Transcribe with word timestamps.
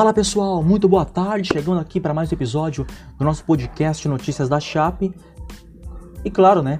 Fala 0.00 0.14
pessoal, 0.14 0.62
muito 0.62 0.88
boa 0.88 1.04
tarde, 1.04 1.50
chegando 1.52 1.78
aqui 1.78 2.00
para 2.00 2.14
mais 2.14 2.32
um 2.32 2.34
episódio 2.34 2.86
do 3.18 3.22
nosso 3.22 3.44
podcast 3.44 4.08
Notícias 4.08 4.48
da 4.48 4.58
Chape. 4.58 5.14
E 6.24 6.30
claro, 6.30 6.62
né, 6.62 6.78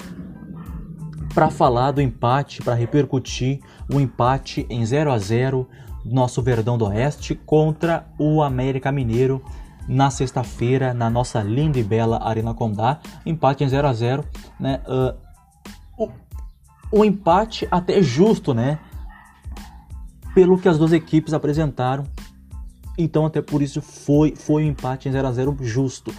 para 1.35 1.50
falar 1.50 1.90
do 1.90 2.00
empate, 2.00 2.62
para 2.62 2.72
repercutir 2.72 3.60
o 3.92 4.00
empate 4.00 4.67
em 4.71 4.82
0 4.86 5.12
a 5.12 5.18
0 5.18 5.68
do 6.03 6.14
nosso 6.14 6.40
Verdão 6.40 6.78
do 6.78 6.86
Oeste 6.86 7.35
contra 7.35 8.06
o 8.18 8.42
América 8.42 8.90
Mineiro 8.90 9.44
na 9.87 10.10
sexta-feira 10.10 10.94
na 10.94 11.10
nossa 11.10 11.42
linda 11.42 11.78
e 11.78 11.82
bela 11.82 12.26
Arena 12.26 12.54
Condá, 12.54 13.00
empate 13.26 13.62
em 13.62 13.68
0 13.68 13.87
a 13.87 13.92
0, 13.92 14.24
né? 14.58 14.80
Uh, 14.88 16.05
o, 16.05 17.00
o 17.00 17.04
empate 17.04 17.68
até 17.70 18.00
justo, 18.00 18.54
né? 18.54 18.78
Pelo 20.34 20.56
que 20.56 20.70
as 20.70 20.78
duas 20.78 20.95
equipes 20.95 21.34
apresentaram 21.34 22.06
então 23.02 23.27
até 23.27 23.40
por 23.40 23.62
isso 23.62 23.80
foi 23.80 24.34
foi 24.36 24.64
um 24.64 24.68
empate 24.68 25.09
em 25.09 25.12
0 25.12 25.27
a 25.27 25.32
0 25.32 25.56
justo. 25.60 26.12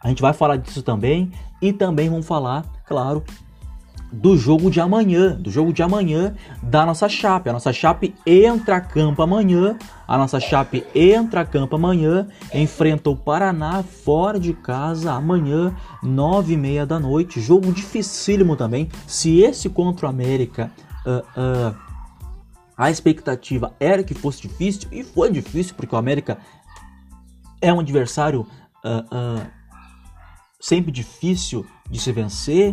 A 0.00 0.08
gente 0.08 0.22
vai 0.22 0.32
falar 0.32 0.56
disso 0.56 0.82
também 0.82 1.32
e 1.60 1.72
também 1.72 2.08
vamos 2.08 2.26
falar, 2.26 2.64
claro, 2.86 3.24
do 4.10 4.36
jogo 4.36 4.70
de 4.70 4.80
amanhã, 4.80 5.34
do 5.34 5.50
jogo 5.50 5.72
de 5.72 5.82
amanhã 5.82 6.34
da 6.62 6.86
nossa 6.86 7.08
Chape. 7.08 7.48
A 7.48 7.52
nossa 7.52 7.72
Chape 7.72 8.14
entra 8.26 8.76
a 8.76 8.80
campo 8.80 9.22
amanhã, 9.22 9.76
a 10.06 10.16
nossa 10.16 10.40
Chape 10.40 10.84
entra 10.94 11.42
a 11.42 11.44
campo 11.44 11.76
amanhã, 11.76 12.26
enfrenta 12.52 13.10
o 13.10 13.16
Paraná 13.16 13.82
fora 13.82 14.38
de 14.38 14.52
casa 14.54 15.12
amanhã, 15.12 15.74
nove 16.02 16.54
e 16.54 16.56
meia 16.56 16.86
da 16.86 16.98
noite. 16.98 17.40
Jogo 17.40 17.72
dificílimo 17.72 18.56
também. 18.56 18.88
Se 19.06 19.40
esse 19.40 19.68
contra 19.68 20.06
o 20.06 20.08
América 20.08 20.70
uh, 21.04 21.18
uh, 21.40 21.87
a 22.78 22.90
expectativa 22.92 23.74
era 23.80 24.04
que 24.04 24.14
fosse 24.14 24.42
difícil 24.42 24.88
e 24.92 25.02
foi 25.02 25.32
difícil 25.32 25.74
porque 25.74 25.92
o 25.92 25.98
América 25.98 26.38
é 27.60 27.72
um 27.72 27.80
adversário 27.80 28.46
uh, 28.84 29.42
uh, 29.42 29.46
sempre 30.60 30.92
difícil 30.92 31.66
de 31.90 31.98
se 31.98 32.12
vencer. 32.12 32.72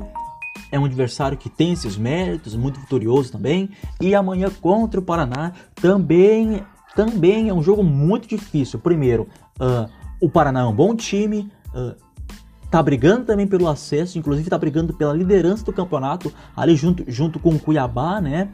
É 0.71 0.79
um 0.79 0.85
adversário 0.85 1.35
que 1.35 1.49
tem 1.49 1.73
esses 1.73 1.97
méritos, 1.97 2.55
muito 2.55 2.79
vitorioso 2.79 3.31
também. 3.31 3.71
E 3.99 4.13
amanhã 4.13 4.51
contra 4.61 4.99
o 4.99 5.03
Paraná 5.03 5.53
também, 5.73 6.63
também 6.95 7.49
é 7.49 7.53
um 7.53 7.63
jogo 7.63 7.83
muito 7.83 8.27
difícil. 8.27 8.77
Primeiro, 8.77 9.27
uh, 9.59 9.89
o 10.21 10.29
Paraná 10.29 10.61
é 10.61 10.65
um 10.65 10.75
bom 10.75 10.95
time, 10.95 11.51
tá 12.75 12.83
brigando 12.83 13.23
também 13.23 13.47
pelo 13.47 13.69
acesso, 13.69 14.17
inclusive 14.17 14.49
tá 14.49 14.57
brigando 14.57 14.93
pela 14.93 15.13
liderança 15.13 15.63
do 15.63 15.71
campeonato 15.71 16.33
ali 16.53 16.75
junto, 16.75 17.09
junto 17.09 17.39
com 17.39 17.51
o 17.51 17.59
Cuiabá, 17.59 18.19
né? 18.19 18.49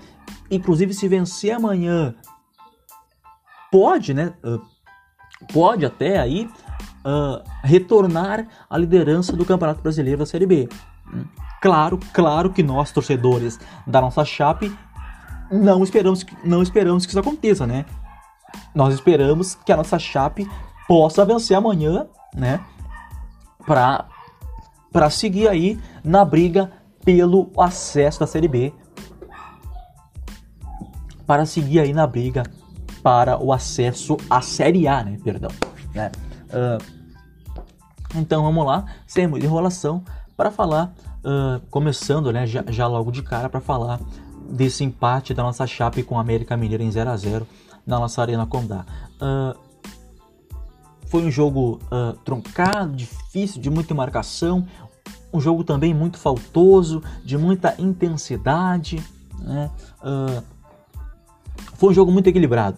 Inclusive 0.52 0.94
se 0.94 1.08
vencer 1.08 1.56
amanhã 1.56 2.14
pode, 3.72 4.14
né? 4.14 4.32
Uh, 4.44 4.62
pode 5.52 5.88
até 5.88 6.20
aí 6.20 6.48
uh, 7.04 7.42
retornar 7.64 8.48
à 8.70 8.78
liderança 8.78 9.36
do 9.36 9.44
Campeonato 9.44 9.82
Brasileiro 9.82 10.20
da 10.20 10.26
Série 10.28 10.46
B. 10.46 10.70
Claro, 11.60 12.00
claro 12.14 12.52
que 12.52 12.62
nós 12.62 12.92
torcedores 12.92 13.60
da 13.88 14.00
nossa 14.00 14.24
chape 14.24 14.72
não 15.52 15.84
esperamos, 15.84 16.24
não 16.44 16.62
esperamos 16.62 17.08
que 17.08 17.12
isso 17.12 17.20
aconteça, 17.20 17.66
né? 17.66 17.86
Nós 18.76 18.94
esperamos 18.94 19.56
que 19.56 19.72
a 19.72 19.78
nossa 19.78 19.98
chape 19.98 20.48
possa 20.88 21.26
vencer 21.26 21.58
amanhã, 21.58 22.06
né? 22.36 22.60
Para 23.66 24.06
para 24.92 25.10
seguir 25.10 25.48
aí 25.48 25.80
na 26.04 26.26
briga 26.26 26.70
pelo 27.06 27.50
acesso 27.58 28.20
da 28.20 28.28
Série 28.28 28.48
B, 28.48 28.74
para 31.26 31.46
seguir 31.46 31.80
aí 31.80 31.94
na 31.94 32.06
briga 32.06 32.44
para 33.02 33.42
o 33.42 33.54
acesso 33.54 34.18
à 34.30 34.42
Série 34.42 34.88
A, 34.88 35.04
né? 35.04 35.18
Perdão, 35.24 35.50
né? 35.94 36.12
Uh, 36.50 37.02
então 38.16 38.44
vamos 38.44 38.66
lá, 38.66 38.86
sem 39.08 39.28
muita 39.28 39.46
enrolação, 39.46 40.04
para 40.36 40.52
falar, 40.52 40.94
uh, 41.24 41.66
começando, 41.70 42.32
né? 42.32 42.46
Já, 42.46 42.64
já 42.68 42.86
logo 42.86 43.12
de 43.12 43.24
cara 43.24 43.50
para 43.50 43.62
falar 43.62 44.00
desse 44.50 44.84
empate 44.84 45.34
da 45.34 45.42
nossa 45.42 45.66
Chape 45.66 46.04
com 46.04 46.18
a 46.18 46.22
América 46.22 46.58
Mineira 46.58 46.84
em 46.84 46.92
0 46.92 47.10
a 47.10 47.16
0 47.16 47.48
na 47.86 47.98
nossa 47.98 48.22
Arena 48.22 48.46
Condá. 48.46 48.86
Uh, 49.22 49.58
foi 51.12 51.24
um 51.24 51.30
jogo 51.30 51.78
uh, 51.92 52.14
truncado, 52.24 52.96
difícil, 52.96 53.62
de 53.62 53.70
muita 53.70 53.94
marcação, 53.94 54.66
um 55.34 55.42
jogo 55.42 55.62
também 55.62 55.94
muito 55.94 56.18
faltoso, 56.18 57.04
de 57.26 57.38
muita 57.38 57.76
intensidade. 57.78 59.04
Né? 59.38 59.70
Uh, 60.02 60.42
foi 61.74 61.92
um 61.92 61.94
jogo 61.94 62.14
muito 62.14 62.28
equilibrado. 62.28 62.78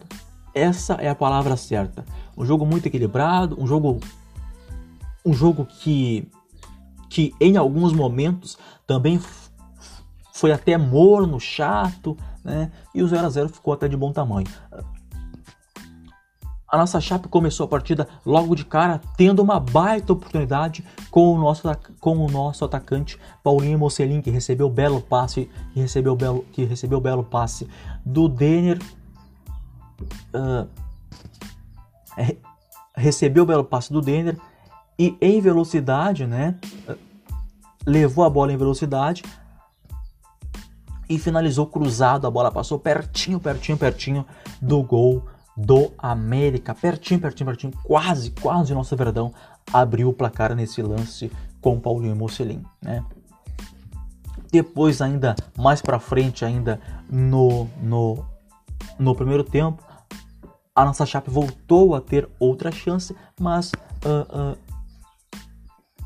Essa 0.52 0.96
é 0.96 1.08
a 1.10 1.14
palavra 1.14 1.56
certa. 1.56 2.04
Um 2.36 2.44
jogo 2.44 2.66
muito 2.66 2.88
equilibrado, 2.88 3.56
um 3.62 3.68
jogo, 3.68 4.00
um 5.24 5.34
jogo 5.34 5.68
que, 5.68 6.28
que 7.12 7.36
em 7.40 7.56
alguns 7.56 7.94
momentos 7.94 8.58
também 8.88 9.22
foi 10.34 10.52
até 10.52 10.76
morno, 10.76 11.40
chato, 11.40 12.18
né? 12.44 12.72
E 12.96 13.04
o 13.04 13.08
0 13.08 13.28
a 13.28 13.30
0 13.30 13.50
ficou 13.50 13.76
até 13.76 13.88
de 13.88 13.96
bom 13.96 14.12
tamanho. 14.12 14.48
A 16.74 16.78
nossa 16.78 17.00
Chape 17.00 17.28
começou 17.28 17.66
a 17.66 17.68
partida 17.68 18.08
logo 18.26 18.56
de 18.56 18.66
cara, 18.66 19.00
tendo 19.16 19.44
uma 19.44 19.60
baita 19.60 20.12
oportunidade 20.12 20.84
com 21.12 21.32
o 21.32 21.38
nosso, 21.38 21.62
com 22.00 22.18
o 22.18 22.28
nosso 22.28 22.66
atacante 22.66 23.20
Paulinho 23.44 23.78
Mocelin, 23.78 24.24
que 24.24 24.32
recebeu 24.32 24.68
belo 24.72 25.00
passe, 25.00 25.48
que 25.72 25.80
recebeu 25.80 26.16
belo, 26.16 26.44
que 26.52 26.64
recebeu 26.66 27.00
belo 27.00 27.24
passe 27.24 27.70
do 28.04 28.28
Denner. 28.28 28.82
Uh, 30.34 30.68
recebeu 32.98 33.44
o 33.44 33.46
belo 33.46 33.64
passe 33.64 33.94
do 33.94 34.02
Denner 34.02 34.36
e 34.98 35.16
em 35.22 35.40
velocidade, 35.40 36.26
né? 36.26 36.56
Levou 37.86 38.26
a 38.26 38.30
bola 38.32 38.52
em 38.52 38.58
velocidade 38.58 39.22
e 41.08 41.20
finalizou 41.20 41.68
cruzado. 41.68 42.26
A 42.26 42.32
bola 42.32 42.52
passou 42.52 42.80
pertinho, 42.80 43.40
pertinho, 43.40 43.78
pertinho 43.78 44.26
do 44.60 44.82
gol 44.82 45.24
do 45.56 45.92
América. 45.98 46.74
Pertinho, 46.74 47.20
pertinho, 47.20 47.48
pertinho, 47.48 47.74
quase, 47.84 48.32
quase 48.32 48.74
nosso 48.74 48.96
Verdão 48.96 49.34
abriu 49.72 50.10
o 50.10 50.14
placar 50.14 50.56
nesse 50.56 50.82
lance 50.82 51.32
com 51.62 51.80
Paulinho 51.80 52.16
Mocelin, 52.16 52.64
né? 52.82 53.04
Depois 54.52 55.02
ainda, 55.02 55.36
mais 55.58 55.82
para 55.82 56.00
frente 56.00 56.46
ainda 56.46 56.80
no, 57.10 57.68
no, 57.82 58.24
no 59.00 59.16
primeiro 59.16 59.44
tempo, 59.44 59.84
a 60.76 60.86
nossa 60.86 61.06
Chape 61.06 61.30
voltou 61.30 61.96
a 61.96 62.02
ter 62.02 62.30
outra 62.40 62.72
chance, 62.72 63.16
mas 63.40 63.72
uh, 64.06 64.54
uh, 64.54 64.58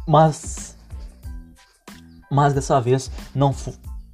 mas 0.08 0.78
mas 2.30 2.54
dessa 2.54 2.80
vez 2.80 3.10
não 3.34 3.56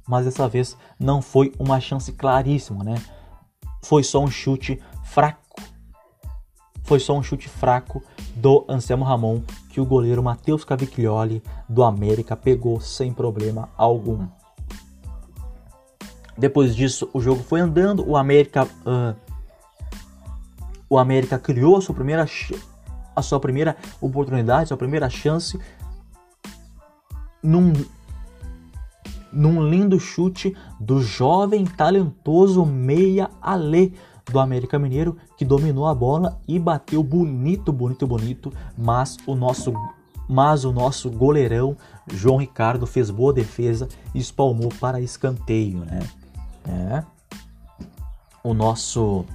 mas 0.06 0.24
dessa 0.24 0.48
vez 0.48 0.76
não 0.98 1.22
foi 1.22 1.52
uma 1.58 1.80
chance 1.80 2.12
claríssima, 2.12 2.84
né? 2.84 2.94
Foi 3.82 4.02
só 4.02 4.22
um 4.22 4.30
chute. 4.30 4.80
Foi 6.84 7.00
só 7.00 7.16
um 7.16 7.22
chute 7.22 7.48
fraco 7.48 8.02
do 8.36 8.64
Anselmo 8.68 9.04
Ramon 9.04 9.42
que 9.70 9.80
o 9.80 9.86
goleiro 9.86 10.22
Matheus 10.22 10.64
Cavicchioli 10.64 11.42
do 11.68 11.82
América 11.82 12.36
pegou 12.36 12.78
sem 12.78 13.12
problema 13.12 13.70
algum. 13.76 14.28
Depois 16.36 16.76
disso, 16.76 17.08
o 17.12 17.20
jogo 17.20 17.42
foi 17.42 17.60
andando. 17.60 18.06
O 18.06 18.16
América, 18.16 18.64
uh, 18.64 19.16
o 20.88 20.98
América 20.98 21.38
criou 21.38 21.76
a 21.76 21.80
sua 21.80 21.94
primeira, 21.94 22.26
a 23.16 23.22
sua 23.22 23.40
primeira 23.40 23.76
oportunidade, 24.00 24.64
a 24.64 24.66
sua 24.66 24.76
primeira 24.76 25.08
chance 25.08 25.58
num, 27.42 27.72
num 29.32 29.66
lindo 29.68 29.98
chute 29.98 30.56
do 30.78 31.00
jovem 31.00 31.64
talentoso 31.64 32.66
meia 32.66 33.30
Ale 33.40 33.94
do 34.30 34.38
América 34.38 34.78
Mineiro, 34.78 35.16
que 35.36 35.44
dominou 35.44 35.86
a 35.86 35.94
bola 35.94 36.40
e 36.48 36.58
bateu 36.58 37.02
bonito, 37.02 37.72
bonito, 37.72 38.06
bonito, 38.06 38.52
mas 38.76 39.16
o 39.26 39.34
nosso 39.34 39.72
mas 40.26 40.64
o 40.64 40.72
nosso 40.72 41.10
goleirão 41.10 41.76
João 42.10 42.38
Ricardo 42.38 42.86
fez 42.86 43.10
boa 43.10 43.30
defesa 43.30 43.88
e 44.14 44.18
espalmou 44.18 44.70
para 44.80 44.98
escanteio, 44.98 45.80
né? 45.80 46.00
É. 46.66 47.04
O 48.42 48.54
nosso 48.54 49.26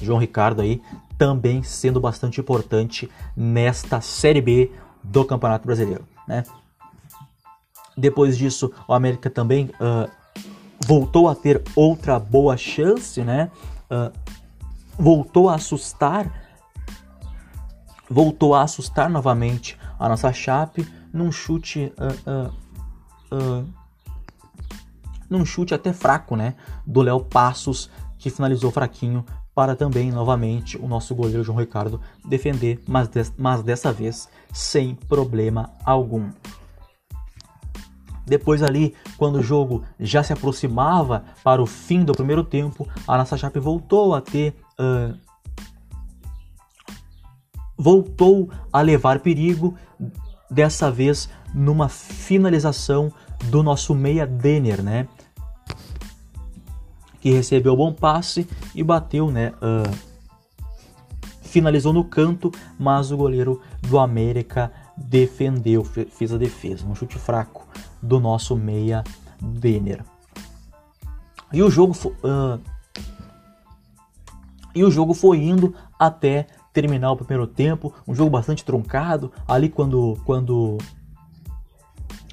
João 0.00 0.18
Ricardo 0.18 0.62
aí 0.62 0.80
também 1.18 1.62
sendo 1.62 2.00
bastante 2.00 2.40
importante 2.40 3.10
nesta 3.36 4.00
Série 4.00 4.40
B 4.40 4.72
do 5.02 5.24
Campeonato 5.24 5.66
Brasileiro, 5.66 6.06
né? 6.26 6.42
Depois 7.96 8.36
disso, 8.36 8.72
o 8.88 8.94
América 8.94 9.30
também 9.30 9.70
uh, 9.74 10.10
voltou 10.84 11.28
a 11.28 11.34
ter 11.34 11.62
outra 11.76 12.18
boa 12.18 12.56
chance, 12.56 13.22
né? 13.22 13.50
Uh, 13.94 14.12
voltou 14.98 15.48
a 15.48 15.54
assustar, 15.54 16.32
voltou 18.10 18.54
a 18.54 18.62
assustar 18.62 19.08
novamente 19.08 19.78
a 19.98 20.08
nossa 20.08 20.32
Chape 20.32 20.86
num 21.12 21.30
chute, 21.30 21.92
uh, 23.30 23.64
num 25.30 25.44
chute 25.44 25.74
até 25.74 25.92
fraco, 25.92 26.36
né, 26.36 26.54
do 26.86 27.00
Léo 27.00 27.20
Passos 27.20 27.90
que 28.18 28.30
finalizou 28.30 28.70
fraquinho 28.70 29.24
para 29.54 29.76
também, 29.76 30.10
novamente, 30.10 30.76
o 30.76 30.88
nosso 30.88 31.14
goleiro 31.14 31.44
João 31.44 31.58
Ricardo 31.58 32.00
defender, 32.24 32.82
mas, 32.88 33.06
des 33.06 33.32
mas 33.36 33.62
dessa 33.62 33.92
vez 33.92 34.28
sem 34.52 34.94
problema 34.94 35.70
algum. 35.84 36.30
Depois 38.26 38.62
ali, 38.62 38.94
quando 39.18 39.36
o 39.36 39.42
jogo 39.42 39.84
já 40.00 40.22
se 40.22 40.32
aproximava 40.32 41.24
para 41.42 41.62
o 41.62 41.66
fim 41.66 42.04
do 42.04 42.12
primeiro 42.12 42.42
tempo, 42.42 42.88
a 43.06 43.18
nossa 43.18 43.36
Chape 43.36 43.58
voltou 43.58 44.14
a 44.14 44.20
ter 44.20 44.54
uh, 44.80 45.14
voltou 47.76 48.50
a 48.72 48.80
levar 48.80 49.20
perigo, 49.20 49.74
dessa 50.50 50.90
vez 50.90 51.28
numa 51.52 51.88
finalização 51.88 53.12
do 53.44 53.62
nosso 53.62 53.94
meia 53.94 54.26
Denner, 54.26 54.82
né? 54.82 55.08
Que 57.20 57.30
recebeu 57.30 57.76
bom 57.76 57.92
passe 57.92 58.46
e 58.74 58.82
bateu, 58.82 59.30
né? 59.30 59.52
Uh, 59.56 60.14
finalizou 61.42 61.92
no 61.92 62.04
canto, 62.04 62.50
mas 62.78 63.10
o 63.10 63.16
goleiro 63.16 63.60
do 63.82 63.98
América 63.98 64.72
defendeu, 64.96 65.84
fez 65.84 66.32
a 66.32 66.38
defesa, 66.38 66.86
um 66.86 66.94
chute 66.94 67.18
fraco 67.18 67.66
do 68.04 68.20
nosso 68.20 68.54
meia 68.56 69.02
Denner. 69.40 70.04
E 71.52 71.62
o 71.62 71.70
jogo 71.70 71.96
uh, 72.06 72.60
e 74.74 74.82
o 74.84 74.90
jogo 74.90 75.14
foi 75.14 75.38
indo 75.38 75.74
até 75.98 76.46
terminar 76.72 77.12
o 77.12 77.16
primeiro 77.16 77.46
tempo, 77.46 77.94
um 78.06 78.14
jogo 78.14 78.30
bastante 78.30 78.64
truncado, 78.64 79.32
ali 79.46 79.68
quando 79.68 80.18
quando 80.24 80.78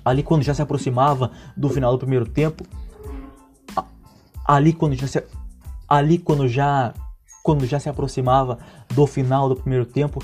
ali 0.04 0.24
quando 0.24 0.42
já 0.42 0.54
se 0.54 0.62
aproximava 0.62 1.32
do 1.56 1.70
final 1.70 1.92
do 1.92 2.00
primeiro 2.00 2.26
tempo, 2.26 2.66
ali 4.46 4.74
quando 4.74 4.96
já 4.96 5.08
se, 5.08 5.24
ali 5.88 6.18
quando 6.18 6.48
já 6.48 6.94
quando 7.44 7.66
já 7.66 7.80
se 7.80 7.90
aproximava 7.90 8.58
do 8.90 9.06
final 9.06 9.48
do 9.48 9.56
primeiro 9.56 9.86
tempo, 9.86 10.24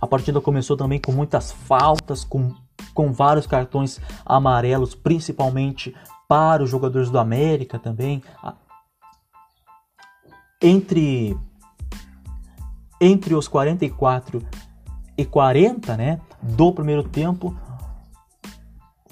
a 0.00 0.06
partida 0.06 0.40
começou 0.40 0.76
também 0.76 1.00
com 1.00 1.12
muitas 1.12 1.50
faltas, 1.52 2.24
com, 2.24 2.54
com 2.98 3.12
vários 3.12 3.46
cartões 3.46 4.00
amarelos, 4.26 4.92
principalmente 4.92 5.94
para 6.26 6.64
os 6.64 6.68
jogadores 6.68 7.08
do 7.10 7.16
América 7.20 7.78
também. 7.78 8.20
Entre 10.60 11.38
entre 13.00 13.36
os 13.36 13.46
44 13.46 14.42
e 15.16 15.24
40, 15.24 15.96
né, 15.96 16.20
do 16.42 16.72
primeiro 16.72 17.04
tempo, 17.04 17.56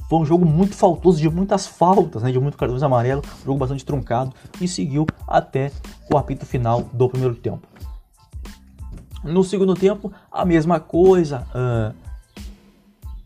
foi 0.08 0.18
um 0.18 0.26
jogo 0.26 0.44
muito 0.44 0.74
faltoso, 0.74 1.20
de 1.20 1.30
muitas 1.30 1.68
faltas, 1.68 2.24
né, 2.24 2.32
de 2.32 2.40
muito 2.40 2.58
cartões 2.58 2.82
amarelos, 2.82 3.24
jogo 3.44 3.60
bastante 3.60 3.84
truncado 3.84 4.34
e 4.60 4.66
seguiu 4.66 5.06
até 5.28 5.70
o 6.12 6.18
apito 6.18 6.44
final 6.44 6.82
do 6.92 7.08
primeiro 7.08 7.36
tempo. 7.36 7.68
No 9.22 9.44
segundo 9.44 9.76
tempo, 9.76 10.12
a 10.28 10.44
mesma 10.44 10.80
coisa, 10.80 11.46
uh, 11.54 12.05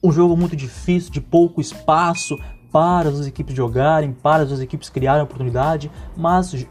um 0.03 0.13
jogo 0.13 0.37
muito 0.37 0.57
difícil, 0.57 1.11
de 1.11 1.21
pouco 1.21 1.61
espaço 1.61 2.39
para 2.73 3.09
as 3.09 3.27
equipes 3.27 3.55
jogarem, 3.55 4.13
para 4.13 4.43
as 4.43 4.61
equipes 4.61 4.89
criarem 4.89 5.23
oportunidade, 5.23 5.91
mas, 6.17 6.67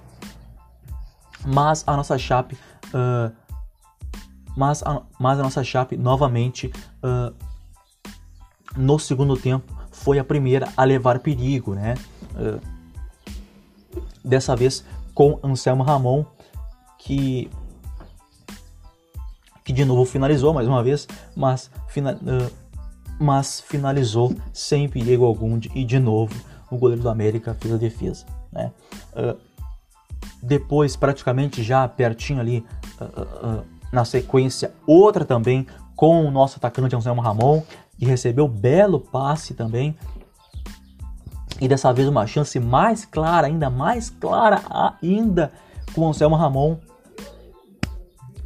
mas 1.46 1.84
a 1.86 1.96
nossa 1.96 2.18
Chape 2.18 2.58
uh, 2.88 3.32
mas 4.60 4.84
a, 4.84 5.02
mas 5.18 5.40
a 5.40 5.44
nossa 5.44 5.64
Chape 5.64 5.96
novamente 5.96 6.72
uh, 7.02 7.34
no 8.76 9.00
segundo 9.00 9.38
tempo 9.38 9.74
foi 9.90 10.20
a 10.20 10.24
primeira 10.24 10.68
a 10.76 10.84
levar 10.84 11.20
perigo, 11.20 11.74
né? 11.74 11.96
Uh, 12.36 12.60
dessa 14.24 14.58
vez 14.58 14.84
com 15.14 15.40
Anselmo 15.42 15.84
Ramon 15.84 16.26
que 16.98 17.50
que 19.64 19.72
de 19.72 19.86
novo 19.86 20.04
finalizou 20.04 20.54
mais 20.54 20.68
uma 20.68 20.84
vez, 20.84 21.08
mas, 21.36 21.72
fina, 21.88 22.16
uh, 22.16 22.52
mas 23.20 23.60
finalizou 23.60 24.34
sem 24.54 24.88
perigo 24.88 25.26
algum 25.26 25.60
e 25.76 25.84
de 25.84 26.00
novo 26.00 26.34
o 26.72 26.78
goleiro 26.78 27.02
do 27.02 27.10
América 27.10 27.54
fez 27.54 27.74
a 27.74 27.78
defesa, 27.78 28.26
né? 28.52 28.72
depois 30.42 30.96
praticamente 30.96 31.62
já 31.62 31.88
pertinho 31.88 32.40
ali 32.40 32.66
na 33.92 34.06
sequência, 34.06 34.74
outra 34.86 35.26
também 35.26 35.66
com 35.96 36.26
o 36.26 36.32
nosso 36.32 36.58
atacante 36.58 36.96
Anselmo 36.96 37.22
Ramon, 37.22 37.62
que 37.98 38.06
recebeu 38.06 38.48
belo 38.48 39.00
passe 39.00 39.54
também. 39.54 39.96
E 41.60 41.68
dessa 41.68 41.92
vez 41.92 42.08
uma 42.08 42.26
chance 42.26 42.58
mais 42.60 43.04
clara, 43.04 43.48
ainda 43.48 43.70
mais 43.70 44.10
clara 44.10 44.62
ainda 44.70 45.52
com 45.94 46.02
o 46.02 46.08
Anselmo 46.08 46.36
Ramon. 46.36 46.78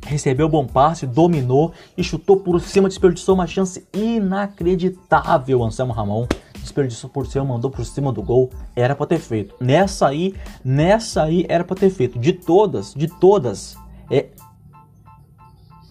Recebeu 0.06 0.50
bom 0.50 0.66
passe, 0.66 1.08
dominou 1.08 1.72
e 1.98 2.04
chutou 2.04 2.38
por 2.38 2.60
cima, 2.62 2.90
desperdiçou 2.90 3.36
uma 3.36 3.48
chance 3.48 3.88
inacreditável. 3.94 5.64
Anselmo 5.64 5.94
Ramon 5.94 6.28
desperdiçou 6.56 7.10
por 7.10 7.26
cima, 7.28 7.46
mandou 7.46 7.70
por 7.70 7.86
cima 7.86 8.12
do 8.12 8.22
gol. 8.22 8.50
Era 8.76 8.96
para 8.96 9.06
ter 9.06 9.20
feito. 9.20 9.56
Nessa 9.60 10.08
aí, 10.08 10.36
nessa 10.64 11.24
aí 11.24 11.46
era 11.48 11.64
para 11.64 11.76
ter 11.76 11.90
feito. 11.90 12.20
De 12.20 12.34
todas, 12.34 12.94
de 12.94 13.08
todas, 13.08 13.76
é 14.10 14.28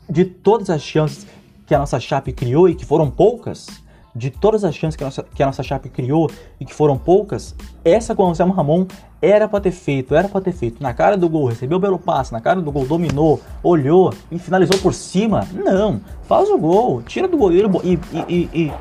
de 0.09 0.25
todas 0.25 0.69
as 0.69 0.83
chances 0.83 1.27
que 1.67 1.75
a 1.75 1.79
nossa 1.79 1.99
Chape 1.99 2.33
criou 2.33 2.69
e 2.69 2.75
que 2.75 2.85
foram 2.85 3.11
poucas, 3.11 3.67
de 4.15 4.31
todas 4.31 4.65
as 4.65 4.75
chances 4.75 4.97
que 4.97 5.03
a 5.03 5.07
nossa, 5.07 5.23
que 5.23 5.43
a 5.43 5.47
nossa 5.47 5.63
Chape 5.63 5.89
criou 5.89 6.31
e 6.61 6.65
que 6.65 6.75
foram 6.75 6.99
poucas, 6.99 7.55
essa 7.85 8.15
com 8.15 8.25
o 8.25 8.29
Anselmo 8.29 8.53
Ramon 8.53 8.87
era 9.21 9.49
para 9.49 9.61
ter 9.61 9.71
feito, 9.71 10.15
era 10.15 10.29
para 10.29 10.41
ter 10.41 10.53
feito. 10.53 10.83
Na 10.83 10.93
cara 10.93 11.17
do 11.17 11.29
gol, 11.29 11.47
recebeu 11.47 11.79
o 11.79 11.81
belo 11.81 11.99
passe, 11.99 12.33
na 12.33 12.41
cara 12.41 12.61
do 12.61 12.71
gol, 12.71 12.85
dominou, 12.87 13.41
olhou 13.63 14.13
e 14.31 14.39
finalizou 14.39 14.79
por 14.79 14.93
cima. 14.93 15.47
Não, 15.53 16.01
faz 16.25 16.51
o 16.51 16.59
gol, 16.59 17.03
tira 17.03 17.27
do 17.27 17.37
goleiro 17.37 17.71
e, 17.85 17.99
e, 18.13 18.51
e, 18.53 18.73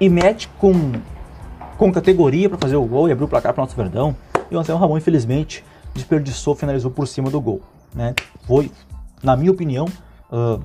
e 0.00 0.08
mete 0.08 0.48
com, 0.58 0.92
com 1.76 1.92
categoria 1.92 2.48
para 2.48 2.58
fazer 2.58 2.76
o 2.76 2.84
gol 2.84 3.08
e 3.08 3.12
abrir 3.12 3.24
o 3.24 3.28
placar 3.28 3.52
para 3.52 3.64
nosso 3.64 3.74
Verdão. 3.74 4.14
E 4.50 4.54
o 4.54 4.58
Anselmo 4.58 4.80
Ramon, 4.80 4.98
infelizmente, 4.98 5.64
desperdiçou, 5.94 6.54
finalizou 6.54 6.90
por 6.90 7.08
cima 7.08 7.30
do 7.30 7.40
gol. 7.40 7.60
Né? 7.94 8.14
Foi, 8.46 8.70
na 9.22 9.36
minha 9.36 9.50
opinião, 9.50 9.86
uh, 10.30 10.62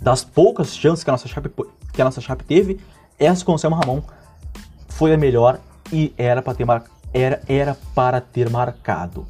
das 0.00 0.24
poucas 0.24 0.76
chances 0.76 1.02
que 1.02 1.10
a 1.10 1.12
nossa 1.12 1.26
Chape, 1.26 1.50
que 1.98 2.02
a 2.02 2.04
nossa 2.04 2.20
Chape 2.20 2.44
teve, 2.44 2.78
essa 3.18 3.44
com 3.44 3.54
o 3.54 3.58
Selma 3.58 3.76
Ramon 3.76 4.00
foi 4.88 5.12
a 5.12 5.18
melhor 5.18 5.58
e 5.92 6.14
era 6.16 6.40
para 6.40 6.54
ter, 6.54 6.64
mar, 6.64 6.84
era, 7.12 7.42
era 7.48 7.76
para 7.92 8.20
ter 8.20 8.48
marcado. 8.48 9.26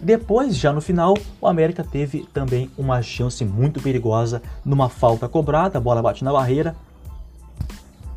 Depois, 0.00 0.56
já 0.56 0.72
no 0.72 0.80
final, 0.80 1.12
o 1.38 1.46
América 1.46 1.84
teve 1.84 2.26
também 2.32 2.70
uma 2.78 3.02
chance 3.02 3.44
muito 3.44 3.78
perigosa 3.82 4.40
numa 4.64 4.88
falta 4.88 5.28
cobrada, 5.28 5.76
a 5.76 5.80
bola 5.82 6.00
bate 6.00 6.24
na 6.24 6.32
barreira 6.32 6.74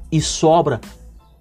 e 0.09 0.21
sobra 0.21 0.79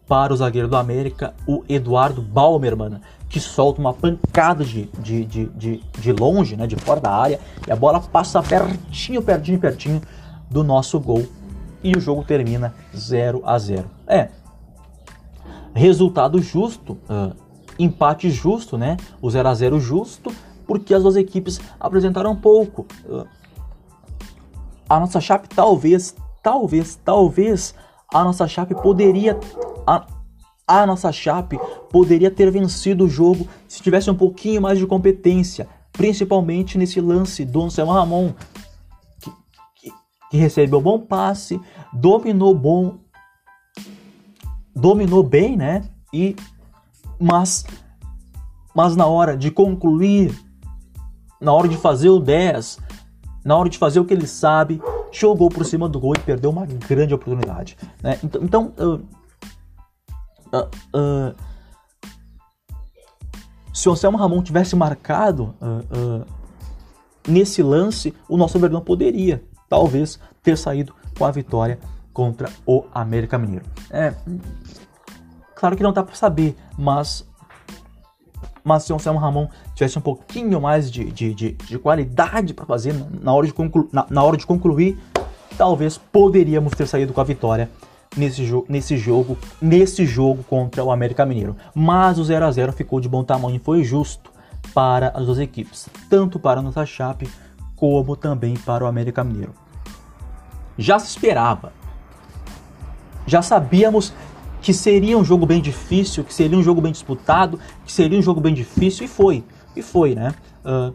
para 0.08 0.32
o 0.32 0.36
zagueiro 0.36 0.66
do 0.66 0.76
América, 0.76 1.34
o 1.46 1.62
Eduardo 1.68 2.20
Balmerman, 2.20 3.00
que 3.28 3.38
solta 3.38 3.80
uma 3.80 3.94
pancada 3.94 4.64
de, 4.64 4.86
de, 4.98 5.24
de, 5.24 5.46
de, 5.50 5.84
de 6.00 6.12
longe, 6.12 6.56
né, 6.56 6.66
de 6.66 6.74
fora 6.74 7.00
da 7.00 7.12
área, 7.12 7.38
e 7.64 7.70
a 7.70 7.76
bola 7.76 8.00
passa 8.00 8.42
pertinho, 8.42 9.22
pertinho, 9.22 9.60
pertinho 9.60 10.02
do 10.50 10.64
nosso 10.64 10.98
gol. 10.98 11.28
E 11.82 11.96
o 11.96 12.00
jogo 12.00 12.22
termina 12.22 12.74
0 12.94 13.42
a 13.44 13.58
0 13.58 13.90
É, 14.06 14.28
resultado 15.74 16.40
justo, 16.40 16.98
uh, 17.08 17.34
empate 17.78 18.30
justo, 18.30 18.76
né? 18.76 18.96
O 19.22 19.30
0 19.30 19.48
a 19.48 19.54
0 19.54 19.80
justo, 19.80 20.32
porque 20.66 20.94
as 20.94 21.02
duas 21.02 21.16
equipes 21.16 21.60
apresentaram 21.78 22.36
pouco. 22.36 22.86
Uh, 23.06 23.26
a 24.88 24.98
nossa 24.98 25.20
Chape 25.20 25.48
talvez, 25.48 26.16
talvez, 26.42 26.98
talvez 27.04 27.74
a 28.12 28.24
nossa 28.24 28.48
Chape 28.48 28.74
poderia 28.74 29.38
a, 29.86 30.04
a 30.66 30.86
nossa 30.86 31.12
Chape 31.12 31.58
poderia 31.90 32.30
ter 32.30 32.50
vencido 32.50 33.04
o 33.04 33.08
jogo 33.08 33.46
se 33.68 33.82
tivesse 33.82 34.10
um 34.10 34.14
pouquinho 34.14 34.60
mais 34.60 34.78
de 34.78 34.86
competência, 34.86 35.68
principalmente 35.92 36.76
nesse 36.76 37.00
lance 37.00 37.44
do 37.44 37.62
Anselmo 37.62 37.92
Ramon, 37.92 38.32
que, 40.30 40.36
recebeu 40.36 40.80
bom 40.80 40.98
passe, 41.00 41.60
dominou 41.92 42.54
bom, 42.54 42.98
dominou 44.74 45.22
bem, 45.22 45.56
né? 45.56 45.88
E 46.12 46.36
mas 47.18 47.64
mas 48.74 48.96
na 48.96 49.06
hora 49.06 49.36
de 49.36 49.50
concluir, 49.50 50.32
na 51.40 51.52
hora 51.52 51.68
de 51.68 51.76
fazer 51.76 52.08
o 52.08 52.20
10, 52.20 52.78
na 53.44 53.56
hora 53.56 53.68
de 53.68 53.78
fazer 53.78 54.00
o 54.00 54.04
que 54.04 54.14
ele 54.14 54.26
sabe, 54.26 54.80
jogou 55.10 55.48
por 55.48 55.64
cima 55.64 55.88
do 55.88 55.98
gol 55.98 56.14
e 56.16 56.20
perdeu 56.20 56.50
uma 56.50 56.66
grande 56.66 57.14
oportunidade. 57.14 57.76
Né? 58.02 58.18
Então, 58.22 58.42
então 58.42 58.72
uh, 58.78 59.00
uh, 60.96 61.34
se 63.72 63.88
o 63.88 63.92
Anselmo 63.92 64.18
Ramon 64.18 64.42
tivesse 64.42 64.76
marcado 64.76 65.54
uh, 65.60 66.24
nesse 67.26 67.62
lance, 67.62 68.14
o 68.28 68.36
nosso 68.36 68.58
Verdão 68.58 68.80
poderia, 68.80 69.44
talvez, 69.70 70.18
ter 70.42 70.58
saído 70.58 70.92
com 71.16 71.24
a 71.24 71.30
vitória 71.30 71.78
contra 72.12 72.50
o 72.66 72.84
América 72.92 73.38
Mineiro. 73.38 73.64
É, 73.88 74.12
claro 75.54 75.76
que 75.76 75.82
não 75.82 75.92
dá 75.92 76.02
para 76.02 76.14
saber, 76.14 76.56
mas 76.76 77.26
mas 78.62 78.82
se 78.82 78.92
o 78.92 78.96
Anselmo 78.96 79.18
Ramon 79.18 79.48
tivesse 79.74 79.98
um 79.98 80.02
pouquinho 80.02 80.60
mais 80.60 80.90
de, 80.90 81.04
de, 81.10 81.32
de, 81.32 81.52
de 81.52 81.78
qualidade 81.78 82.52
para 82.52 82.66
fazer 82.66 82.94
na 83.22 83.32
hora, 83.32 83.46
de 83.46 83.54
conclu, 83.54 83.88
na, 83.90 84.06
na 84.10 84.22
hora 84.22 84.36
de 84.36 84.44
concluir, 84.44 84.98
talvez 85.56 85.96
poderíamos 85.96 86.74
ter 86.74 86.86
saído 86.86 87.14
com 87.14 87.22
a 87.22 87.24
vitória 87.24 87.70
nesse, 88.14 88.44
jo 88.44 88.66
nesse 88.68 88.98
jogo 88.98 89.38
nesse 89.62 90.04
jogo 90.04 90.42
contra 90.44 90.84
o 90.84 90.90
América 90.90 91.24
Mineiro. 91.24 91.56
Mas 91.74 92.18
o 92.18 92.24
0 92.24 92.44
a 92.44 92.50
0 92.50 92.72
ficou 92.72 93.00
de 93.00 93.08
bom 93.08 93.24
tamanho 93.24 93.56
e 93.56 93.58
foi 93.58 93.82
justo 93.82 94.30
para 94.74 95.08
as 95.08 95.24
duas 95.24 95.38
equipes, 95.38 95.88
tanto 96.10 96.38
para 96.38 96.60
a 96.60 96.62
nossa 96.62 96.84
Chape 96.84 97.28
como 97.80 98.14
também 98.14 98.54
para 98.58 98.84
o 98.84 98.86
América 98.86 99.24
Mineiro. 99.24 99.54
Já 100.76 100.98
se 100.98 101.06
esperava, 101.06 101.72
já 103.26 103.40
sabíamos 103.40 104.12
que 104.60 104.74
seria 104.74 105.16
um 105.16 105.24
jogo 105.24 105.46
bem 105.46 105.62
difícil, 105.62 106.22
que 106.22 106.34
seria 106.34 106.58
um 106.58 106.62
jogo 106.62 106.82
bem 106.82 106.92
disputado, 106.92 107.58
que 107.86 107.90
seria 107.90 108.18
um 108.18 108.22
jogo 108.22 108.38
bem 108.38 108.52
difícil, 108.52 109.06
e 109.06 109.08
foi. 109.08 109.42
E 109.74 109.80
foi, 109.80 110.14
né? 110.14 110.34
Uh, 110.62 110.94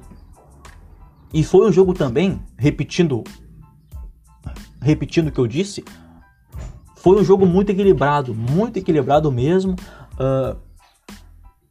e 1.34 1.44
foi 1.44 1.68
um 1.68 1.72
jogo 1.72 1.92
também, 1.92 2.40
repetindo, 2.56 3.24
repetindo 4.80 5.30
o 5.30 5.32
que 5.32 5.40
eu 5.40 5.48
disse, 5.48 5.84
foi 6.98 7.20
um 7.20 7.24
jogo 7.24 7.48
muito 7.48 7.72
equilibrado, 7.72 8.36
muito 8.36 8.78
equilibrado 8.78 9.32
mesmo. 9.32 9.76
Uh, 10.20 10.56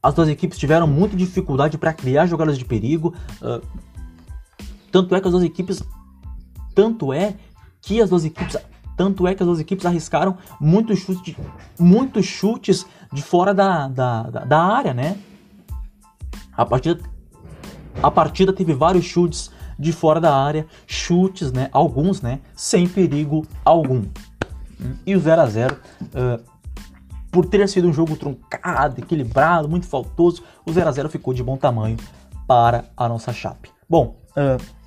as 0.03 0.13
duas 0.13 0.29
equipes 0.29 0.59
tiveram 0.59 0.89
muita 0.89 1.17
dificuldade 1.17 1.79
para 1.79 1.93
criar 1.93 2.27
jogadas 2.27 2.59
de 2.59 2.65
perigo. 2.65 3.15
Uh, 3.41 3.65
tanto 4.95 5.13
é 5.17 5.21
que 5.21 5.27
as 5.27 5.33
duas 5.33 5.43
equipes, 5.43 5.83
tanto 6.73 7.13
é 7.13 7.35
que 7.83 8.01
as 8.01 8.11
duas 8.11 8.25
equipes 8.25 8.57
tanto 8.97 9.27
é 9.27 9.35
que 9.35 9.43
as 9.43 9.47
duas 9.49 9.59
equipes 9.59 9.85
arriscaram 9.85 10.39
muitos 10.61 11.01
chutes, 11.01 11.35
muitos 11.77 12.25
chutes 12.25 12.87
de 13.13 13.21
fora 13.21 13.53
da, 13.53 13.89
da, 13.89 14.23
da, 14.23 14.63
área, 14.63 14.95
né? 14.95 15.19
A 16.57 16.65
partida, 16.65 17.03
a 18.01 18.09
partida 18.09 18.53
teve 18.53 18.73
vários 18.73 19.05
chutes 19.05 19.51
de 19.77 19.91
fora 19.91 20.21
da 20.21 20.33
área, 20.33 20.65
chutes, 20.87 21.51
né? 21.51 21.69
Alguns, 21.73 22.23
né? 22.23 22.39
Sem 22.55 22.87
perigo 22.87 23.45
algum. 23.65 24.05
E 25.05 25.17
o 25.17 25.21
0 25.21 25.43
a 25.43 25.47
0 25.47 25.77
uh, 26.05 26.45
por 27.33 27.47
ter 27.47 27.69
sido 27.69 27.89
um 27.89 27.93
jogo 27.93 28.17
truncado, 28.17 29.01
equilibrado, 29.01 29.69
muito 29.69 29.89
faltoso, 29.89 30.45
o 30.65 30.73
0 30.73 30.89
a 30.89 30.93
0 30.93 31.09
ficou 31.09 31.35
de 31.35 31.43
bom 31.43 31.57
tamanho 31.57 31.97
para 32.47 32.85
a 32.97 33.09
nossa 33.09 33.33
chape. 33.33 33.75
Bom, 33.91 34.21
uh, 34.37 34.84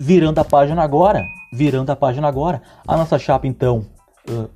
virando 0.00 0.38
a 0.38 0.44
página 0.44 0.82
agora, 0.82 1.28
virando 1.52 1.90
a 1.90 1.96
página 1.96 2.26
agora, 2.26 2.62
a 2.88 2.96
nossa 2.96 3.18
chapa 3.18 3.46
então, 3.46 3.84
uh, 4.30 4.48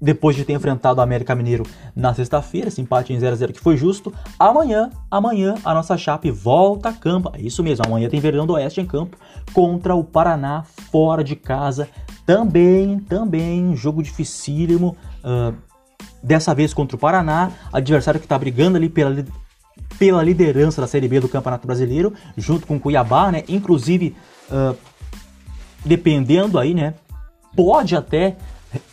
depois 0.00 0.34
de 0.34 0.44
ter 0.44 0.52
enfrentado 0.52 0.98
o 0.98 1.02
América 1.02 1.32
Mineiro 1.32 1.62
na 1.94 2.12
sexta-feira, 2.12 2.68
esse 2.68 2.80
empate 2.80 3.12
em 3.12 3.20
0 3.20 3.32
a 3.32 3.36
0 3.36 3.52
que 3.52 3.60
foi 3.60 3.76
justo, 3.76 4.12
amanhã, 4.36 4.90
amanhã 5.08 5.54
a 5.64 5.72
nossa 5.72 5.96
chapa 5.96 6.30
volta 6.32 6.88
a 6.88 6.92
campo, 6.92 7.30
é 7.34 7.40
isso 7.40 7.62
mesmo, 7.62 7.84
amanhã 7.86 8.08
tem 8.08 8.18
Verdão 8.18 8.46
do 8.46 8.54
Oeste 8.54 8.80
em 8.80 8.86
campo 8.86 9.16
contra 9.52 9.94
o 9.94 10.02
Paraná 10.02 10.64
fora 10.90 11.22
de 11.22 11.36
casa, 11.36 11.88
também, 12.26 12.98
também 12.98 13.76
jogo 13.76 14.02
dificílimo, 14.02 14.96
uh, 15.24 15.54
dessa 16.20 16.52
vez 16.52 16.74
contra 16.74 16.96
o 16.96 16.98
Paraná, 16.98 17.52
adversário 17.72 18.18
que 18.18 18.26
está 18.26 18.36
brigando 18.36 18.76
ali 18.76 18.88
pela 18.88 19.24
pela 19.98 20.22
liderança 20.22 20.80
da 20.80 20.86
Série 20.86 21.08
B 21.08 21.20
do 21.20 21.28
Campeonato 21.28 21.66
Brasileiro, 21.66 22.12
junto 22.36 22.66
com 22.66 22.76
o 22.76 22.80
Cuiabá, 22.80 23.30
né? 23.32 23.44
Inclusive, 23.48 24.16
uh, 24.50 24.76
dependendo 25.84 26.58
aí, 26.58 26.74
né? 26.74 26.94
Pode 27.54 27.96
até 27.96 28.36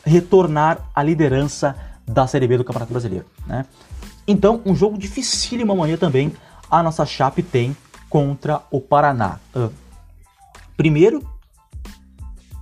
retornar 0.05 0.89
à 0.95 1.03
liderança 1.03 1.75
da 2.05 2.27
Série 2.27 2.48
B 2.48 2.57
do 2.57 2.63
Campeonato 2.63 2.91
Brasileiro, 2.91 3.25
né? 3.45 3.65
Então, 4.27 4.62
um 4.65 4.74
jogo 4.74 4.98
dificílimo 4.98 5.74
amanhã 5.74 5.98
também 5.98 6.31
a 6.69 6.81
nossa 6.81 7.05
Chape 7.05 7.43
tem 7.43 7.75
contra 8.10 8.62
o 8.72 8.79
Paraná. 8.79 9.39
Uh, 9.55 9.72
primeiro, 10.77 11.27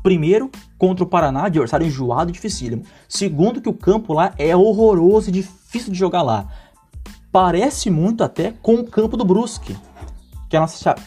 primeiro 0.01 0.49
contra 0.77 1.03
o 1.03 1.07
Paraná, 1.07 1.45
adversário 1.45 1.85
enjoado 1.85 2.31
e 2.31 2.33
dificílimo. 2.33 2.83
Segundo, 3.07 3.61
que 3.61 3.69
o 3.69 3.73
campo 3.73 4.13
lá 4.13 4.33
é 4.37 4.55
horroroso 4.55 5.29
e 5.29 5.31
difícil 5.31 5.93
de 5.93 5.99
jogar 5.99 6.23
lá 6.23 6.47
parece 7.31 7.89
muito 7.89 8.23
até 8.23 8.51
com 8.51 8.75
o 8.75 8.85
campo 8.85 9.15
do 9.15 9.23
Brusque, 9.23 9.75
que 10.49 10.57
a 10.57 10.61
nossa 10.61 10.77
Chape, 10.83 11.01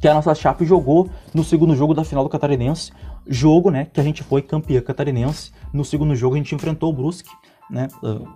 que 0.00 0.08
a 0.08 0.14
nossa 0.14 0.34
Chape 0.34 0.64
jogou 0.64 1.10
no 1.34 1.42
segundo 1.42 1.74
jogo 1.74 1.92
da 1.92 2.04
final 2.04 2.24
do 2.24 2.30
Catarinense, 2.30 2.92
jogo, 3.26 3.70
né, 3.70 3.86
que 3.92 4.00
a 4.00 4.04
gente 4.04 4.22
foi 4.22 4.42
campeã 4.42 4.80
catarinense. 4.80 5.52
No 5.72 5.84
segundo 5.84 6.14
jogo 6.14 6.34
a 6.34 6.38
gente 6.38 6.54
enfrentou 6.54 6.90
o 6.90 6.92
Brusque, 6.92 7.30
né, 7.68 7.88
uh, 8.02 8.26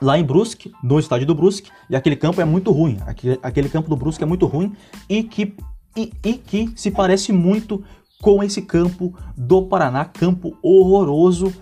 lá 0.00 0.18
em 0.18 0.24
Brusque, 0.24 0.72
no 0.82 0.98
estádio 0.98 1.26
do 1.26 1.34
Brusque, 1.34 1.70
e 1.88 1.96
aquele 1.96 2.16
campo 2.16 2.40
é 2.40 2.44
muito 2.44 2.70
ruim. 2.70 2.98
Aquele, 3.06 3.38
aquele 3.42 3.68
campo 3.68 3.88
do 3.88 3.96
Brusque 3.96 4.22
é 4.22 4.26
muito 4.26 4.46
ruim 4.46 4.74
e 5.08 5.22
que, 5.22 5.54
e, 5.96 6.12
e 6.24 6.34
que 6.34 6.72
se 6.76 6.90
parece 6.90 7.32
muito 7.32 7.82
com 8.20 8.42
esse 8.42 8.62
campo 8.62 9.14
do 9.36 9.62
Paraná, 9.62 10.04
campo 10.04 10.56
horroroso. 10.62 11.52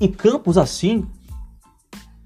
E 0.00 0.06
campos 0.06 0.56
assim 0.56 1.04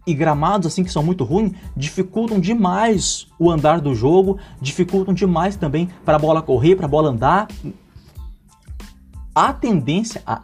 e 0.07 0.15
gramados 0.15 0.67
assim 0.67 0.83
que 0.83 0.91
são 0.91 1.03
muito 1.03 1.25
ruins 1.25 1.53
dificultam 1.77 2.41
demais 2.41 3.29
o 3.39 3.51
andar 3.51 3.81
do 3.81 3.95
jogo, 3.95 4.39
dificultam 4.61 5.15
demais 5.15 5.57
também 5.57 5.89
para 6.05 6.17
a 6.17 6.19
bola 6.19 6.43
correr, 6.43 6.77
para 6.77 6.87
a 6.87 6.89
bola 6.89 7.11
andar. 7.11 7.49
A 9.35 9.53
tendência, 9.53 10.23
a, 10.27 10.43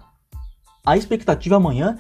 a 0.86 0.96
expectativa 0.96 1.56
amanhã 1.56 1.98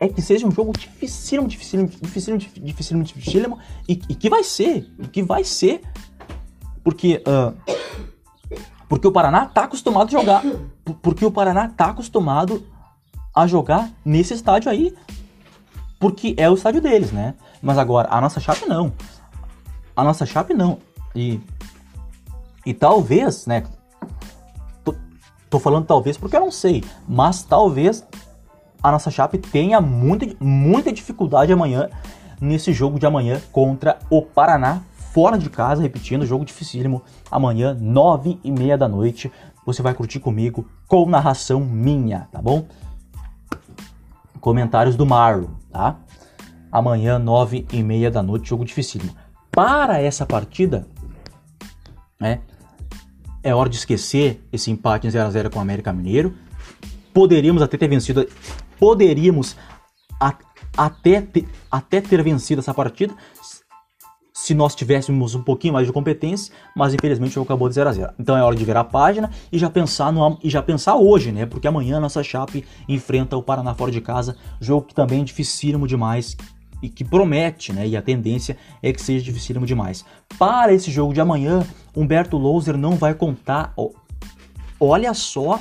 é 0.00 0.08
que 0.08 0.20
seja 0.20 0.46
um 0.46 0.50
jogo 0.50 0.72
dificílimo, 0.72 1.48
dificílimo, 1.48 1.88
dificílimo, 1.88 2.38
dificílimo, 2.38 3.04
dificílimo 3.04 3.58
e, 3.88 3.92
e 4.08 4.14
que 4.14 4.28
vai 4.28 4.42
ser, 4.42 4.90
e 4.98 5.06
que 5.06 5.22
vai 5.22 5.44
ser, 5.44 5.80
porque 6.82 7.22
uh, 7.26 7.54
porque 8.88 9.06
o 9.08 9.12
Paraná 9.12 9.44
está 9.44 9.64
acostumado 9.64 10.08
a 10.08 10.10
jogar, 10.10 10.42
porque 11.00 11.24
o 11.24 11.30
Paraná 11.30 11.66
está 11.66 11.86
acostumado 11.86 12.64
a 13.34 13.46
jogar 13.46 13.90
nesse 14.04 14.34
estádio 14.34 14.70
aí 14.70 14.94
porque 16.04 16.34
é 16.36 16.50
o 16.50 16.52
estádio 16.52 16.82
deles, 16.82 17.12
né? 17.12 17.32
Mas 17.62 17.78
agora, 17.78 18.08
a 18.10 18.20
nossa 18.20 18.38
Chape 18.38 18.68
não. 18.68 18.92
A 19.96 20.04
nossa 20.04 20.26
Chape 20.26 20.52
não. 20.52 20.76
E, 21.16 21.40
e 22.66 22.74
talvez, 22.74 23.46
né? 23.46 23.64
Tô, 24.84 24.94
tô 25.48 25.58
falando 25.58 25.86
talvez 25.86 26.18
porque 26.18 26.36
eu 26.36 26.40
não 26.40 26.50
sei, 26.50 26.84
mas 27.08 27.42
talvez 27.42 28.06
a 28.82 28.92
nossa 28.92 29.10
Chape 29.10 29.38
tenha 29.38 29.80
muita, 29.80 30.26
muita 30.38 30.92
dificuldade 30.92 31.54
amanhã 31.54 31.88
nesse 32.38 32.70
jogo 32.70 32.98
de 32.98 33.06
amanhã 33.06 33.40
contra 33.50 33.98
o 34.10 34.20
Paraná, 34.20 34.82
fora 35.10 35.38
de 35.38 35.48
casa, 35.48 35.80
repetindo, 35.80 36.26
jogo 36.26 36.44
dificílimo, 36.44 37.00
amanhã, 37.30 37.74
nove 37.80 38.38
e 38.44 38.52
meia 38.52 38.76
da 38.76 38.86
noite, 38.86 39.32
você 39.64 39.80
vai 39.80 39.94
curtir 39.94 40.20
comigo 40.20 40.68
com 40.86 41.08
narração 41.08 41.60
minha, 41.60 42.28
tá 42.30 42.42
bom? 42.42 42.66
Comentários 44.38 44.96
do 44.96 45.06
Marlon 45.06 45.63
tá? 45.74 45.98
Amanhã, 46.70 47.18
nove 47.18 47.66
e 47.72 47.82
meia 47.82 48.10
da 48.10 48.22
noite, 48.22 48.48
jogo 48.48 48.64
dificílimo. 48.64 49.14
Para 49.50 50.00
essa 50.00 50.24
partida, 50.24 50.86
né, 52.18 52.40
é 53.42 53.52
hora 53.54 53.68
de 53.68 53.76
esquecer 53.76 54.42
esse 54.52 54.70
empate 54.70 55.06
em 55.06 55.10
0 55.10 55.26
a 55.26 55.30
0 55.30 55.50
com 55.50 55.58
o 55.58 55.62
América 55.62 55.92
Mineiro. 55.92 56.34
Poderíamos 57.12 57.60
até 57.60 57.76
ter 57.76 57.88
vencido, 57.88 58.26
poderíamos 58.78 59.56
a, 60.18 60.34
até, 60.76 61.20
ter, 61.20 61.46
até 61.70 62.00
ter 62.00 62.22
vencido 62.22 62.60
essa 62.60 62.72
partida 62.72 63.14
se 64.44 64.54
nós 64.54 64.74
tivéssemos 64.74 65.34
um 65.34 65.40
pouquinho 65.40 65.72
mais 65.72 65.86
de 65.86 65.92
competência, 65.92 66.52
mas 66.76 66.92
infelizmente 66.92 67.30
o 67.30 67.34
jogo 67.36 67.46
acabou 67.46 67.66
de 67.66 67.76
0 67.76 67.88
a 67.88 67.92
0. 67.94 68.12
Então 68.18 68.36
é 68.36 68.42
hora 68.42 68.54
de 68.54 68.62
virar 68.62 68.80
a 68.80 68.84
página 68.84 69.30
e 69.50 69.58
já 69.58 69.70
pensar 69.70 70.12
no 70.12 70.38
e 70.44 70.50
já 70.50 70.62
pensar 70.62 70.96
hoje, 70.96 71.32
né? 71.32 71.46
Porque 71.46 71.66
amanhã 71.66 71.96
a 71.96 72.00
nossa 72.00 72.22
Chape 72.22 72.62
enfrenta 72.86 73.38
o 73.38 73.42
Paraná 73.42 73.72
fora 73.72 73.90
de 73.90 74.02
casa, 74.02 74.36
jogo 74.60 74.86
que 74.88 74.94
também 74.94 75.22
é 75.22 75.24
dificílimo 75.24 75.88
demais 75.88 76.36
e 76.82 76.90
que 76.90 77.02
promete, 77.02 77.72
né? 77.72 77.88
E 77.88 77.96
a 77.96 78.02
tendência 78.02 78.58
é 78.82 78.92
que 78.92 79.00
seja 79.00 79.24
dificílimo 79.24 79.64
demais. 79.64 80.04
Para 80.38 80.74
esse 80.74 80.90
jogo 80.90 81.14
de 81.14 81.22
amanhã, 81.22 81.66
Humberto 81.96 82.36
Louser 82.36 82.76
não 82.76 82.96
vai 82.96 83.14
contar, 83.14 83.72
ó, 83.78 83.88
olha 84.78 85.14
só, 85.14 85.58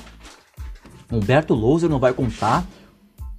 Humberto 1.09 1.53
Louser 1.53 1.89
não 1.89 1.99
vai 1.99 2.11
contar 2.11 2.65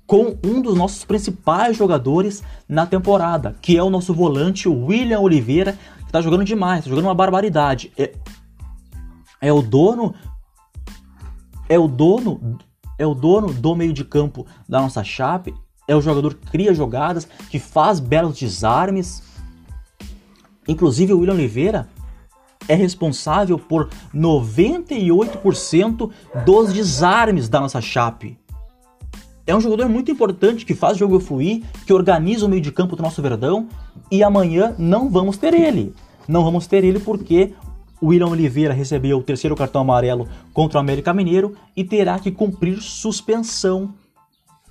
com 0.07 0.37
um 0.45 0.61
dos 0.61 0.77
nossos 0.77 1.05
principais 1.05 1.77
jogadores 1.77 2.43
na 2.69 2.87
temporada, 2.87 3.57
que 3.61 3.77
é 3.77 3.83
o 3.83 3.91
nosso 3.91 4.13
volante 4.13 4.69
William 4.69 5.21
Oliveira, 5.21 5.79
que 5.99 6.05
está 6.05 6.21
jogando 6.21 6.45
demais, 6.45 6.85
tá 6.85 6.91
jogando 6.91 7.07
uma 7.07 7.15
barbaridade. 7.15 7.91
É, 7.97 8.13
é 9.41 9.53
o 9.53 9.63
dono 9.63 10.15
é 11.69 11.79
o 11.79 11.89
dono 11.89 12.59
é 12.99 13.07
o 13.07 13.15
dono 13.15 13.53
do 13.53 13.75
meio 13.75 13.93
de 13.93 14.05
campo 14.05 14.47
da 14.69 14.81
nossa 14.81 15.03
Chape, 15.03 15.55
é 15.89 15.97
o 15.97 16.01
jogador 16.01 16.35
que 16.35 16.47
cria 16.51 16.73
jogadas, 16.73 17.27
que 17.51 17.59
faz 17.59 17.99
belos 17.99 18.39
desarmes. 18.39 19.23
Inclusive 20.69 21.13
o 21.13 21.19
William 21.19 21.35
Oliveira 21.35 21.89
é 22.69 22.75
responsável 22.75 23.59
por 23.59 23.91
98% 24.15 26.11
dos 26.45 26.73
desarmes 26.73 27.49
da 27.49 27.61
nossa 27.61 27.81
Chape. 27.81 28.39
É 29.47 29.55
um 29.55 29.61
jogador 29.61 29.89
muito 29.89 30.11
importante 30.11 30.65
que 30.65 30.75
faz 30.75 30.97
o 30.97 30.99
jogo 31.01 31.21
fluir, 31.21 31.63
que 31.87 31.93
organiza 31.93 32.47
o 32.47 32.49
meio 32.49 32.63
de 32.63 32.73
campo 32.73 32.97
do 32.97 33.03
nosso 33.03 33.21
Verdão 33.21 33.69
e 34.11 34.23
amanhã 34.23 34.75
não 34.79 35.11
vamos 35.11 35.37
ter 35.37 35.53
ele. 35.53 35.95
Não 36.27 36.43
vamos 36.43 36.67
ter 36.67 36.83
ele 36.83 36.99
porque 36.99 37.53
o 38.01 38.07
William 38.07 38.29
Oliveira 38.29 38.73
recebeu 38.73 39.19
o 39.19 39.23
terceiro 39.23 39.55
cartão 39.55 39.83
amarelo 39.83 40.27
contra 40.53 40.79
o 40.79 40.81
América 40.81 41.13
Mineiro 41.13 41.55
e 41.77 41.85
terá 41.85 42.19
que 42.19 42.31
cumprir 42.31 42.81
suspensão. 42.81 43.95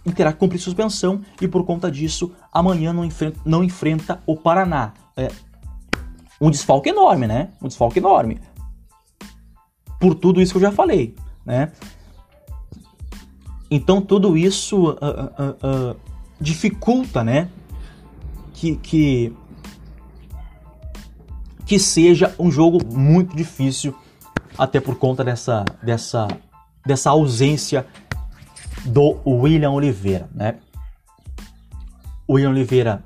E 0.05 0.11
terá 0.11 0.33
que 0.33 0.39
cumprir 0.39 0.59
suspensão 0.59 1.21
e 1.39 1.47
por 1.47 1.63
conta 1.63 1.89
disso 1.91 2.31
amanhã 2.51 2.91
não 2.91 3.05
enfrenta, 3.05 3.39
não 3.45 3.63
enfrenta 3.63 4.21
o 4.25 4.35
Paraná. 4.35 4.93
É 5.15 5.31
um 6.41 6.49
desfalque 6.49 6.89
enorme, 6.89 7.27
né? 7.27 7.51
Um 7.61 7.67
desfalque 7.67 7.99
enorme. 7.99 8.39
Por 9.99 10.15
tudo 10.15 10.41
isso 10.41 10.51
que 10.51 10.57
eu 10.57 10.61
já 10.63 10.71
falei, 10.71 11.15
né? 11.45 11.71
Então 13.75 13.99
tudo 13.99 14.37
isso 14.37 14.91
uh, 14.91 14.93
uh, 14.93 15.93
uh, 15.93 15.95
dificulta, 16.39 17.23
né? 17.23 17.49
Que, 18.53 18.75
que, 18.75 19.35
que 21.65 21.79
seja 21.79 22.35
um 22.37 22.51
jogo 22.51 22.85
muito 22.85 23.35
difícil, 23.35 23.95
até 24.55 24.79
por 24.79 24.95
conta 24.99 25.23
dessa, 25.23 25.65
dessa, 25.81 26.27
dessa 26.85 27.09
ausência 27.09 27.87
do 28.85 29.17
William 29.25 29.71
Oliveira, 29.71 30.29
né? 30.35 30.59
William 32.29 32.51
Oliveira 32.51 33.03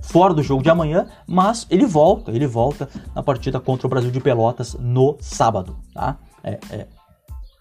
fora 0.00 0.32
do 0.32 0.42
jogo 0.42 0.62
de 0.62 0.70
amanhã, 0.70 1.06
mas 1.26 1.66
ele 1.68 1.84
volta, 1.84 2.30
ele 2.30 2.46
volta 2.46 2.88
na 3.14 3.22
partida 3.22 3.60
contra 3.60 3.86
o 3.86 3.90
Brasil 3.90 4.10
de 4.10 4.18
Pelotas 4.18 4.74
no 4.80 5.18
sábado, 5.20 5.76
tá? 5.92 6.16
É, 6.42 6.58
é, 6.70 6.86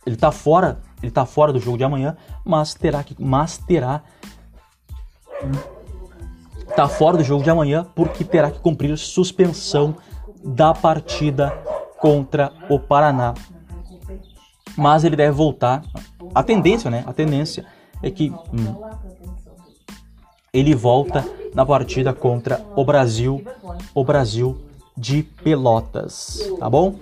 ele 0.06 0.16
tá 0.16 0.32
fora, 0.32 0.80
ele 1.02 1.12
tá 1.12 1.26
fora 1.26 1.54
do 1.54 1.60
jogo 1.60 1.78
de 1.78 1.84
amanhã, 1.84 2.16
mas 2.44 2.74
terá 2.74 3.04
que, 3.04 3.16
mas 3.20 3.58
terá 3.58 4.02
tá 6.76 6.88
fora 6.88 7.18
do 7.18 7.24
jogo 7.24 7.44
de 7.44 7.50
amanhã 7.50 7.86
porque 7.96 8.24
terá 8.24 8.50
que 8.50 8.60
cumprir 8.60 8.98
suspensão 8.98 9.96
da 10.44 10.74
partida 10.74 11.52
contra 12.00 12.52
o 12.70 12.80
Paraná. 12.80 13.34
Mas 14.76 15.04
ele 15.04 15.16
deve 15.16 15.32
voltar. 15.32 15.84
A 16.34 16.42
tendência, 16.42 16.90
né? 16.90 17.04
A 17.06 17.14
tendência 17.14 17.66
é 18.02 18.10
que 18.10 18.30
hum, 18.30 18.76
ele 20.52 20.74
volta 20.74 21.24
na 21.54 21.66
partida 21.66 22.12
contra 22.12 22.60
o 22.76 22.84
Brasil, 22.84 23.44
o 23.94 24.04
Brasil 24.04 24.60
de 24.98 25.24
Pelotas, 25.24 26.40
tá 26.60 26.70
bom? 26.70 26.96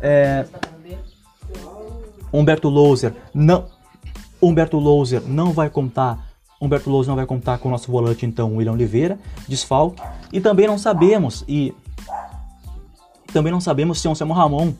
É, 0.00 0.46
Humberto 2.38 2.68
Louser 2.68 3.14
não 3.34 3.66
Humberto 4.40 4.78
Louser 4.78 5.22
não 5.26 5.52
vai 5.52 5.70
contar 5.70 6.26
Humberto 6.60 6.90
Louser 6.90 7.08
não 7.08 7.16
vai 7.16 7.26
contar 7.26 7.58
com 7.58 7.68
o 7.68 7.70
nosso 7.70 7.90
volante 7.90 8.24
então 8.24 8.54
William 8.56 8.72
Oliveira, 8.72 9.18
desfalque, 9.48 10.02
e 10.32 10.40
também 10.40 10.66
não 10.66 10.78
sabemos 10.78 11.44
e 11.46 11.74
também 13.32 13.52
não 13.52 13.60
sabemos 13.60 14.00
se 14.00 14.08
Anselmo 14.08 14.32
Ramon 14.32 14.72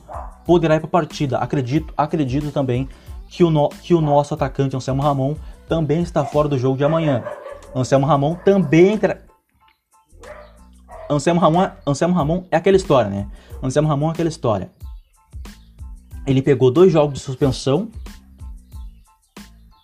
poderá 0.45 0.75
ir 0.75 0.79
para 0.79 0.87
a 0.87 0.91
partida. 0.91 1.37
Acredito, 1.37 1.93
acredito 1.95 2.51
também 2.51 2.89
que 3.27 3.43
o, 3.43 3.51
no, 3.51 3.69
que 3.69 3.93
o 3.93 4.01
nosso 4.01 4.33
atacante 4.33 4.75
Anselmo 4.75 5.01
Ramon 5.01 5.35
também 5.67 6.01
está 6.01 6.23
fora 6.23 6.47
do 6.47 6.57
jogo 6.57 6.77
de 6.77 6.83
amanhã. 6.83 7.23
Anselmo 7.75 8.05
Ramon 8.05 8.35
também 8.35 8.97
terá... 8.97 9.17
Anselmo 11.09 11.39
Ramon, 11.39 11.69
Anselmo 11.85 12.15
Ramon 12.15 12.45
é 12.49 12.57
aquela 12.57 12.77
história, 12.77 13.09
né? 13.09 13.27
Anselmo 13.61 13.87
Ramon 13.87 14.09
é 14.09 14.11
aquela 14.11 14.29
história. 14.29 14.71
Ele 16.27 16.41
pegou 16.41 16.69
dois 16.69 16.91
jogos 16.91 17.15
de 17.15 17.19
suspensão. 17.21 17.89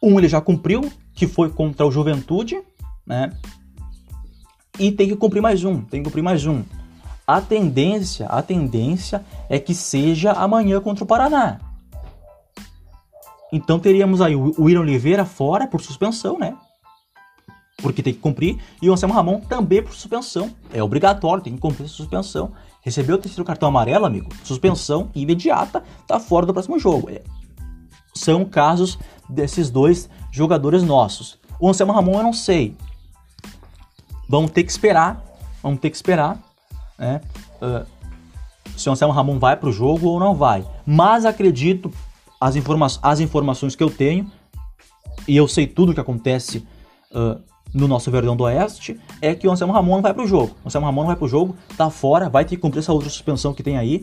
Um 0.01 0.19
ele 0.19 0.27
já 0.27 0.41
cumpriu, 0.41 0.91
que 1.15 1.25
foi 1.25 1.49
contra 1.49 1.85
o 1.85 1.91
Juventude, 1.91 2.61
né? 3.07 3.31
E 4.77 4.91
tem 4.91 5.07
que 5.07 5.15
cumprir 5.15 5.41
mais 5.41 5.63
um, 5.63 5.81
tem 5.81 6.01
que 6.01 6.09
cumprir 6.09 6.21
mais 6.21 6.45
um. 6.45 6.63
A 7.25 7.39
tendência, 7.39 8.25
a 8.27 8.41
tendência 8.41 9.23
é 9.49 9.57
que 9.57 9.73
seja 9.73 10.33
amanhã 10.33 10.81
contra 10.81 11.05
o 11.05 11.07
Paraná. 11.07 11.59
Então 13.51 13.79
teríamos 13.79 14.19
aí 14.19 14.35
o 14.35 14.53
William 14.59 14.81
Oliveira 14.81 15.23
fora 15.23 15.65
por 15.67 15.79
suspensão, 15.79 16.37
né? 16.37 16.57
Porque 17.83 18.01
tem 18.01 18.13
que 18.13 18.19
cumprir. 18.19 18.57
E 18.81 18.89
o 18.89 18.93
Anselmo 18.93 19.13
Ramon 19.13 19.41
também 19.41 19.83
por 19.83 19.93
suspensão. 19.93 20.49
É 20.73 20.81
obrigatório, 20.81 21.43
tem 21.43 21.53
que 21.53 21.59
cumprir 21.59 21.85
a 21.85 21.89
suspensão. 21.89 22.53
Recebeu 22.81 23.17
o 23.17 23.19
terceiro 23.19 23.43
cartão 23.43 23.67
amarelo, 23.67 24.05
amigo? 24.05 24.29
Suspensão 24.43 25.09
imediata, 25.13 25.83
tá 26.07 26.19
fora 26.19 26.45
do 26.45 26.53
próximo 26.53 26.79
jogo. 26.79 27.09
É. 27.11 27.21
São 28.15 28.45
casos 28.45 28.97
desses 29.29 29.69
dois 29.69 30.09
jogadores 30.31 30.81
nossos. 30.81 31.37
O 31.59 31.69
Anselmo 31.69 31.91
Ramon 31.91 32.17
eu 32.17 32.23
não 32.23 32.33
sei. 32.33 32.75
Vamos 34.29 34.51
ter 34.51 34.63
que 34.63 34.71
esperar. 34.71 35.21
Vamos 35.61 35.79
ter 35.79 35.89
que 35.89 35.95
esperar. 35.95 36.41
Né? 36.97 37.19
Uh, 37.61 37.85
se 38.77 38.87
o 38.87 38.91
Anselmo 38.93 39.13
Ramon 39.13 39.39
vai 39.39 39.57
para 39.57 39.69
o 39.69 39.73
jogo 39.73 40.07
ou 40.07 40.19
não 40.19 40.33
vai. 40.33 40.65
Mas 40.85 41.25
acredito, 41.25 41.91
as, 42.39 42.55
informa 42.55 42.87
as 43.01 43.19
informações 43.19 43.75
que 43.75 43.83
eu 43.83 43.89
tenho, 43.89 44.31
e 45.27 45.35
eu 45.35 45.47
sei 45.47 45.67
tudo 45.67 45.91
o 45.91 45.93
que 45.93 46.01
acontece 46.01 46.65
uh, 47.11 47.41
no 47.73 47.87
nosso 47.87 48.11
Verdão 48.11 48.35
do 48.35 48.43
Oeste 48.43 48.99
é 49.21 49.33
que 49.33 49.47
o 49.47 49.51
Anselmo 49.51 49.73
Ramon 49.73 49.95
não 49.95 50.01
vai 50.01 50.13
pro 50.13 50.27
jogo. 50.27 50.55
O 50.63 50.67
Anselmo 50.67 50.85
Ramon 50.85 51.01
não 51.01 51.07
vai 51.07 51.15
pro 51.15 51.27
jogo, 51.27 51.55
tá 51.75 51.89
fora, 51.89 52.29
vai 52.29 52.45
ter 52.45 52.55
que 52.55 52.61
cumprir 52.61 52.79
essa 52.79 52.93
outra 52.93 53.09
suspensão 53.09 53.53
que 53.53 53.63
tem 53.63 53.77
aí 53.77 54.01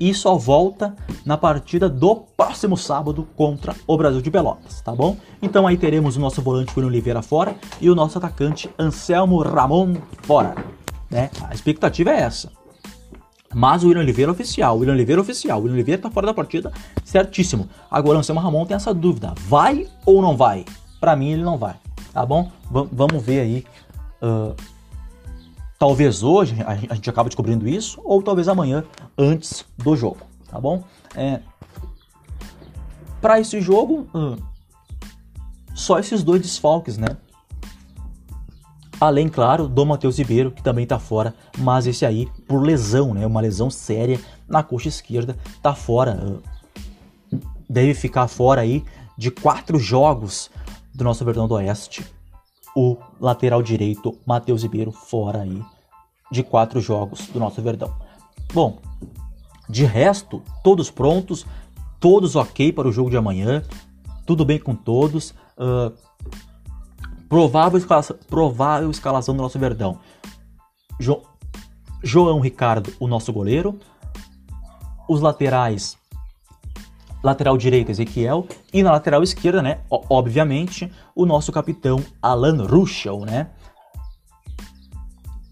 e 0.00 0.12
só 0.12 0.36
volta 0.36 0.94
na 1.24 1.36
partida 1.36 1.88
do 1.88 2.16
próximo 2.36 2.76
sábado 2.76 3.28
contra 3.36 3.74
o 3.86 3.96
Brasil 3.96 4.20
de 4.20 4.30
Pelotas, 4.30 4.80
tá 4.80 4.92
bom? 4.92 5.16
Então 5.40 5.66
aí 5.66 5.76
teremos 5.76 6.16
o 6.16 6.20
nosso 6.20 6.42
volante 6.42 6.72
Bruno 6.72 6.88
Oliveira 6.88 7.22
fora 7.22 7.54
e 7.80 7.88
o 7.88 7.94
nosso 7.94 8.18
atacante 8.18 8.68
Anselmo 8.78 9.38
Ramon 9.38 9.94
fora, 10.22 10.54
né? 11.10 11.30
A 11.48 11.54
expectativa 11.54 12.10
é 12.10 12.20
essa. 12.20 12.50
Mas 13.54 13.84
o 13.84 13.88
William 13.88 14.00
Oliveira 14.00 14.32
oficial, 14.32 14.76
o 14.76 14.78
William 14.78 14.94
Oliveira 14.94 15.20
oficial, 15.20 15.58
o 15.58 15.62
William 15.62 15.74
Oliveira 15.74 16.00
tá 16.00 16.10
fora 16.10 16.26
da 16.26 16.32
partida, 16.32 16.72
certíssimo. 17.04 17.68
Agora 17.90 18.16
o 18.16 18.20
Anselmo 18.20 18.40
Ramon 18.40 18.64
tem 18.64 18.74
essa 18.74 18.94
dúvida, 18.94 19.34
vai 19.46 19.86
ou 20.06 20.22
não 20.22 20.34
vai? 20.34 20.64
Para 20.98 21.14
mim 21.14 21.32
ele 21.32 21.42
não 21.42 21.58
vai 21.58 21.74
tá 22.12 22.24
bom? 22.24 22.50
V 22.70 22.88
vamos 22.92 23.22
ver 23.22 23.40
aí. 23.40 23.64
Uh, 24.22 24.54
talvez 25.78 26.22
hoje 26.22 26.56
a 26.64 26.94
gente 26.94 27.10
acabe 27.10 27.28
descobrindo 27.28 27.68
isso, 27.68 28.00
ou 28.04 28.22
talvez 28.22 28.46
amanhã, 28.48 28.84
antes 29.18 29.64
do 29.76 29.96
jogo, 29.96 30.18
tá 30.48 30.60
bom? 30.60 30.84
É, 31.16 31.40
Para 33.20 33.40
esse 33.40 33.60
jogo, 33.60 34.06
uh, 34.14 34.40
só 35.74 35.98
esses 35.98 36.22
dois 36.22 36.40
desfalques, 36.40 36.96
né? 36.96 37.16
Além, 39.00 39.28
claro, 39.28 39.66
do 39.66 39.84
Matheus 39.84 40.18
Ribeiro, 40.18 40.52
que 40.52 40.62
também 40.62 40.86
tá 40.86 40.96
fora, 40.96 41.34
mas 41.58 41.88
esse 41.88 42.06
aí 42.06 42.28
por 42.46 42.62
lesão, 42.62 43.12
né? 43.12 43.26
Uma 43.26 43.40
lesão 43.40 43.68
séria 43.68 44.20
na 44.46 44.62
coxa 44.62 44.88
esquerda, 44.88 45.36
tá 45.60 45.74
fora. 45.74 46.40
Deve 47.68 47.94
ficar 47.94 48.28
fora 48.28 48.60
aí 48.60 48.84
de 49.18 49.32
quatro 49.32 49.76
jogos 49.76 50.48
do 50.94 51.04
nosso 51.04 51.24
Verdão 51.24 51.48
do 51.48 51.54
Oeste, 51.54 52.04
o 52.74 52.96
lateral 53.20 53.62
direito 53.62 54.18
Matheus 54.26 54.62
Ribeiro 54.62 54.92
fora 54.92 55.42
aí 55.42 55.62
de 56.30 56.42
quatro 56.42 56.80
jogos 56.80 57.26
do 57.28 57.38
nosso 57.38 57.60
Verdão. 57.60 57.94
Bom, 58.52 58.78
de 59.68 59.84
resto, 59.84 60.42
todos 60.64 60.90
prontos, 60.90 61.46
todos 62.00 62.36
ok 62.36 62.72
para 62.72 62.88
o 62.88 62.92
jogo 62.92 63.10
de 63.10 63.16
amanhã, 63.16 63.62
tudo 64.26 64.44
bem 64.44 64.58
com 64.58 64.74
todos. 64.74 65.34
Uh, 65.56 65.92
provável, 67.28 67.78
escalação, 67.78 68.16
provável 68.28 68.90
escalação 68.90 69.34
do 69.34 69.42
nosso 69.42 69.58
Verdão. 69.58 69.98
Jo, 70.98 71.22
João 72.02 72.40
Ricardo, 72.40 72.92
o 72.98 73.06
nosso 73.06 73.32
goleiro. 73.32 73.78
Os 75.08 75.20
laterais 75.20 75.96
lateral 77.22 77.56
direito 77.56 77.90
Ezequiel 77.90 78.46
e 78.72 78.82
na 78.82 78.90
lateral 78.90 79.22
esquerda, 79.22 79.62
né, 79.62 79.80
obviamente, 79.90 80.90
o 81.14 81.24
nosso 81.24 81.52
capitão 81.52 82.02
Alan 82.20 82.66
Ruschel, 82.66 83.20
né, 83.20 83.48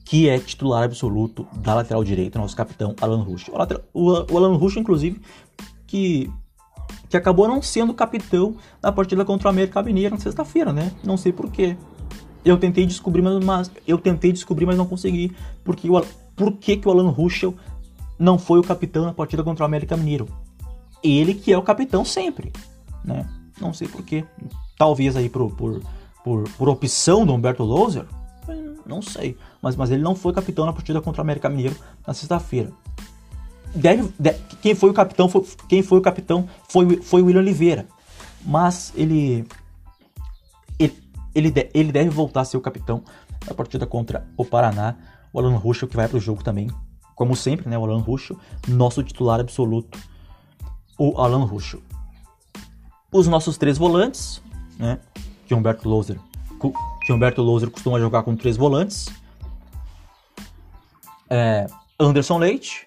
que 0.04 0.28
é 0.28 0.38
titular 0.38 0.84
absoluto 0.84 1.46
da 1.54 1.74
lateral 1.74 2.02
direita, 2.02 2.38
nosso 2.38 2.56
capitão 2.56 2.96
Alan 3.00 3.22
Ruschel. 3.22 3.54
O 3.94 4.36
Alan 4.36 4.56
Ruschel, 4.56 4.82
inclusive, 4.82 5.20
que 5.86 6.28
que 7.08 7.16
acabou 7.16 7.48
não 7.48 7.60
sendo 7.60 7.92
capitão 7.92 8.56
na 8.80 8.92
partida 8.92 9.24
contra 9.24 9.48
o 9.48 9.50
América 9.50 9.82
Mineiro 9.82 10.14
na 10.14 10.20
sexta-feira, 10.20 10.72
né? 10.72 10.92
Não 11.02 11.16
sei 11.16 11.32
porquê. 11.32 11.76
Eu 12.44 12.56
tentei 12.56 12.86
descobrir, 12.86 13.20
mas, 13.20 13.44
mas, 13.44 13.70
eu 13.86 13.98
tentei 13.98 14.32
descobrir, 14.32 14.64
mas 14.64 14.78
não 14.78 14.86
consegui. 14.86 15.32
Porque 15.64 15.90
o, 15.90 16.00
por 16.36 16.52
que, 16.52 16.76
que 16.76 16.88
o 16.88 16.90
Alan 16.90 17.10
Ruschel 17.10 17.54
não 18.16 18.38
foi 18.38 18.60
o 18.60 18.62
capitão 18.62 19.04
na 19.04 19.12
partida 19.12 19.42
contra 19.42 19.64
o 19.64 19.66
América 19.66 19.96
Mineiro? 19.96 20.28
Ele 21.02 21.34
que 21.34 21.52
é 21.52 21.58
o 21.58 21.62
capitão 21.62 22.04
sempre, 22.04 22.52
né? 23.04 23.28
Não 23.60 23.72
sei 23.72 23.88
porquê. 23.88 24.24
Talvez 24.78 25.16
aí 25.16 25.28
por, 25.28 25.50
por, 25.54 25.82
por, 26.24 26.48
por 26.50 26.68
opção 26.68 27.26
do 27.26 27.34
Humberto 27.34 27.62
Louser, 27.62 28.06
não 28.86 29.00
sei. 29.00 29.36
Mas, 29.62 29.76
mas 29.76 29.90
ele 29.90 30.02
não 30.02 30.14
foi 30.14 30.32
capitão 30.32 30.66
na 30.66 30.72
partida 30.72 31.00
contra 31.00 31.20
o 31.20 31.24
América 31.24 31.48
Mineiro 31.48 31.76
na 32.06 32.14
sexta-feira. 32.14 32.72
Quem 34.60 34.74
foi 34.74 34.90
o 34.90 34.94
capitão 34.94 35.28
foi, 35.28 35.46
quem 35.68 35.82
foi 35.82 35.98
o 35.98 36.02
capitão 36.02 36.48
foi, 36.68 36.96
foi 36.96 37.22
o 37.22 37.26
William 37.26 37.40
Oliveira. 37.40 37.86
Mas 38.44 38.92
ele, 38.96 39.46
ele 40.78 40.96
ele, 41.34 41.52
ele 41.72 41.92
deve 41.92 42.10
voltar 42.10 42.40
a 42.40 42.44
ser 42.44 42.56
o 42.56 42.60
capitão 42.60 43.02
da 43.46 43.54
partida 43.54 43.86
contra 43.86 44.26
o 44.36 44.44
Paraná. 44.44 44.96
O 45.32 45.38
Alan 45.38 45.56
Ruschel 45.56 45.88
que 45.88 45.96
vai 45.96 46.08
para 46.08 46.16
o 46.16 46.20
jogo 46.20 46.42
também. 46.42 46.68
Como 47.14 47.36
sempre, 47.36 47.68
né? 47.68 47.78
O 47.78 47.84
Alan 47.84 48.00
Ruschel, 48.00 48.36
nosso 48.66 49.02
titular 49.02 49.38
absoluto. 49.40 49.98
O 51.00 51.18
Alan 51.18 51.46
Ruschel. 51.46 51.80
Os 53.10 53.26
nossos 53.26 53.56
três 53.56 53.78
volantes, 53.78 54.42
né? 54.78 54.98
Que 55.46 55.54
Humberto 55.54 55.88
Loser, 55.88 56.20
que 57.06 57.10
Humberto 57.10 57.40
Loser 57.40 57.70
costuma 57.70 57.98
jogar 57.98 58.22
com 58.22 58.36
três 58.36 58.58
volantes. 58.58 59.08
É, 61.30 61.66
Anderson 61.98 62.36
Leite, 62.36 62.86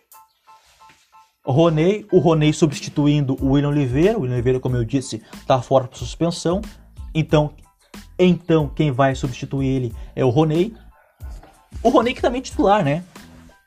Roney, 1.43 2.05
o 2.11 2.19
Roney 2.19 2.53
substituindo 2.53 3.35
o 3.41 3.53
William 3.53 3.69
Oliveira. 3.69 4.15
O 4.15 4.21
William 4.21 4.35
Oliveira, 4.35 4.59
como 4.59 4.75
eu 4.75 4.85
disse, 4.85 5.23
está 5.33 5.59
fora 5.59 5.87
por 5.87 5.97
suspensão. 5.97 6.61
Então, 7.15 7.55
então 8.19 8.69
quem 8.69 8.91
vai 8.91 9.15
substituir 9.15 9.67
ele 9.67 9.95
é 10.15 10.23
o 10.23 10.29
Roney. 10.29 10.71
O 11.81 11.89
Roney 11.89 12.13
que 12.13 12.21
também 12.21 12.39
é 12.39 12.43
titular, 12.43 12.83
né? 12.83 13.03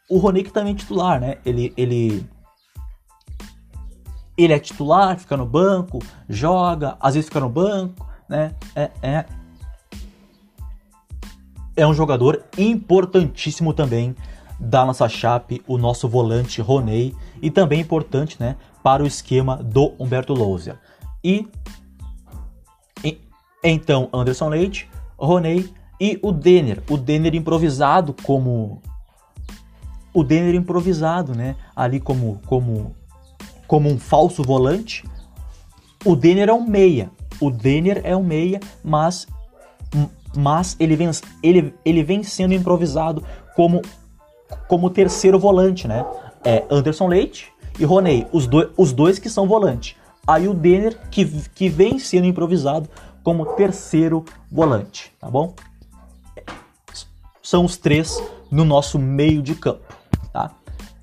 O 0.08 0.18
Roney 0.18 0.44
que 0.44 0.52
também 0.52 0.72
é 0.72 0.76
titular, 0.76 1.20
né? 1.20 1.38
Ele, 1.44 1.74
ele, 1.76 2.24
ele 4.36 4.52
é 4.52 4.58
titular, 4.58 5.18
fica 5.18 5.36
no 5.36 5.46
banco, 5.46 5.98
joga, 6.28 6.96
às 7.00 7.14
vezes 7.14 7.28
fica 7.28 7.40
no 7.40 7.48
banco, 7.48 8.06
né? 8.28 8.54
É, 8.74 8.90
é, 9.02 9.24
é 11.76 11.86
um 11.86 11.94
jogador 11.94 12.44
importantíssimo 12.56 13.72
também 13.72 14.14
da 14.58 14.84
nossa 14.84 15.08
chape, 15.08 15.62
o 15.66 15.76
nosso 15.76 16.08
volante 16.08 16.60
Roney, 16.60 17.14
e 17.40 17.50
também 17.50 17.80
importante 17.80 18.36
né, 18.40 18.56
para 18.82 19.02
o 19.02 19.06
esquema 19.06 19.56
do 19.56 19.92
Humberto 19.98 20.32
Lousia. 20.32 20.78
E, 21.22 21.46
e 23.04 23.20
então 23.62 24.08
Anderson 24.12 24.48
Leite, 24.48 24.88
Roney 25.18 25.70
e 26.00 26.18
o 26.22 26.32
Denner, 26.32 26.82
o 26.88 26.96
Denner 26.96 27.34
improvisado 27.34 28.14
como 28.22 28.80
o 30.14 30.24
Denner 30.24 30.54
improvisado, 30.54 31.34
né, 31.34 31.56
ali 31.74 32.00
como 32.00 32.40
como 32.46 32.94
como 33.66 33.88
um 33.88 33.98
falso 33.98 34.42
volante. 34.42 35.04
O 36.04 36.14
Denner 36.14 36.48
é 36.48 36.52
um 36.52 36.66
meia. 36.66 37.10
O 37.40 37.50
Denner 37.50 38.00
é 38.04 38.16
um 38.16 38.22
meia, 38.22 38.60
mas 38.84 39.26
mas 40.36 40.76
ele 40.78 40.96
vem, 40.96 41.10
ele, 41.42 41.74
ele 41.82 42.02
vem 42.02 42.22
sendo 42.22 42.52
improvisado 42.52 43.24
como 43.54 43.80
como 44.68 44.90
terceiro 44.90 45.38
volante, 45.38 45.88
né? 45.88 46.04
É 46.44 46.64
Anderson 46.70 47.08
Leite 47.08 47.52
e 47.78 47.84
Roney, 47.84 48.26
os, 48.32 48.46
do, 48.46 48.70
os 48.76 48.92
dois 48.92 49.18
que 49.18 49.28
são 49.28 49.46
volante. 49.46 49.96
Aí 50.26 50.48
o 50.48 50.54
Denner, 50.54 50.96
que, 51.10 51.24
que 51.54 51.68
vem 51.68 51.98
sendo 51.98 52.26
improvisado 52.26 52.88
como 53.22 53.46
terceiro 53.54 54.24
volante, 54.50 55.12
tá 55.18 55.28
bom? 55.28 55.54
São 57.42 57.64
os 57.64 57.76
três 57.76 58.20
no 58.50 58.64
nosso 58.64 58.98
meio 58.98 59.42
de 59.42 59.54
campo? 59.54 59.95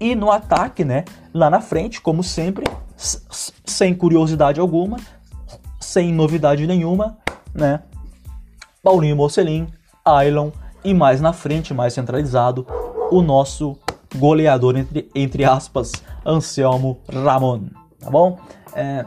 E 0.04 0.16
no 0.16 0.30
ataque, 0.30 0.84
né? 0.84 1.06
Lá 1.34 1.50
na 1.50 1.62
frente, 1.62 2.02
como 2.02 2.22
sempre, 2.22 2.66
sem 3.64 3.94
curiosidade 3.94 4.60
alguma, 4.60 4.98
sem 5.80 6.12
novidade 6.12 6.68
nenhuma, 6.68 7.18
né? 7.56 7.80
Paulinho 8.84 9.16
Mocelin, 9.16 9.66
Ailon 10.04 10.52
e 10.84 10.94
mais 10.94 11.22
na 11.22 11.32
frente, 11.32 11.74
mais 11.74 11.94
centralizado, 11.94 12.68
o 13.12 13.22
nosso 13.22 13.80
goleador, 14.18 14.76
entre, 14.76 15.10
entre 15.16 15.46
aspas, 15.46 15.94
Anselmo 16.26 17.00
Ramon. 17.10 17.62
Tá 17.98 18.10
bom? 18.10 18.38
É, 18.76 19.06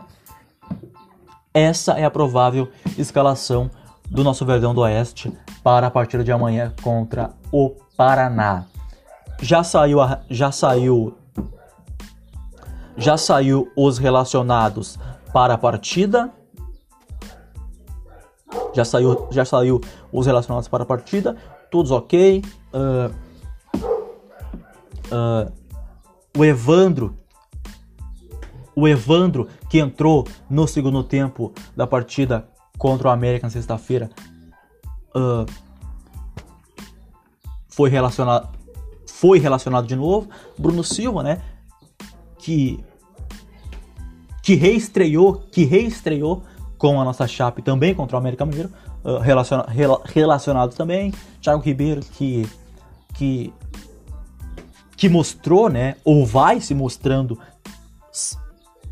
essa 1.53 1.93
é 1.93 2.07
a 2.07 2.11
provável 2.11 2.71
escalação 2.97 3.71
do 4.11 4.25
nosso 4.25 4.47
Verdão 4.47 4.75
do 4.75 4.81
Oeste 4.81 5.31
para 5.63 5.89
a 5.89 5.91
partida 5.91 6.25
de 6.25 6.33
amanhã 6.33 6.73
contra 6.83 7.35
o 7.53 7.75
Paraná. 7.99 8.65
Já 9.41 9.63
saiu, 9.63 9.99
já 10.31 10.51
saiu, 10.51 11.17
já 12.97 13.17
saiu 13.17 13.71
os 13.77 13.99
relacionados 13.99 14.99
para 15.33 15.55
a 15.55 15.59
partida. 15.59 16.33
Já 18.75 18.85
saiu, 18.85 19.29
já 19.31 19.45
saiu 19.45 19.81
os 20.13 20.27
relacionados 20.27 20.69
para 20.69 20.83
a 20.83 20.87
partida. 20.87 21.37
Todos 21.71 21.91
ok. 21.91 22.43
Uh, 22.73 23.15
uh, 25.13 25.53
o 26.37 26.45
Evandro, 26.45 27.17
o 28.75 28.87
Evandro 28.87 29.49
que 29.71 29.79
entrou 29.79 30.27
no 30.49 30.67
segundo 30.67 31.03
tempo 31.03 31.53
da 31.75 31.87
partida 31.87 32.47
contra 32.79 33.09
o 33.09 33.11
América 33.11 33.47
na 33.47 33.51
sexta-feira, 33.51 34.11
uh, 35.15 35.47
foi 37.69 37.91
relacionado, 37.91 38.56
foi 39.19 39.39
relacionado 39.39 39.87
de 39.87 39.97
novo. 39.97 40.29
Bruno 40.59 40.85
Silva, 40.85 41.23
né, 41.23 41.41
que 42.39 42.85
que 44.43 44.55
reestreou, 44.55 45.43
que 45.51 45.65
reestreou 45.65 46.43
com 46.79 47.01
a 47.01 47.05
nossa 47.05 47.27
chape 47.27 47.63
também 47.63 47.95
contra 47.95 48.17
o 48.17 48.21
América 48.21 48.47
Mineiro, 48.47 48.71
uh, 49.03 49.19
relaciona, 49.19 49.65
rela, 49.67 50.01
relacionado 50.05 50.77
também. 50.77 51.13
Thiago 51.41 51.63
Ribeiro 51.63 52.03
que 52.13 52.47
que 53.15 53.53
que 54.97 55.09
mostrou, 55.09 55.69
né, 55.69 55.97
ou 56.05 56.25
vai 56.25 56.61
se 56.61 56.75
mostrando 56.75 57.39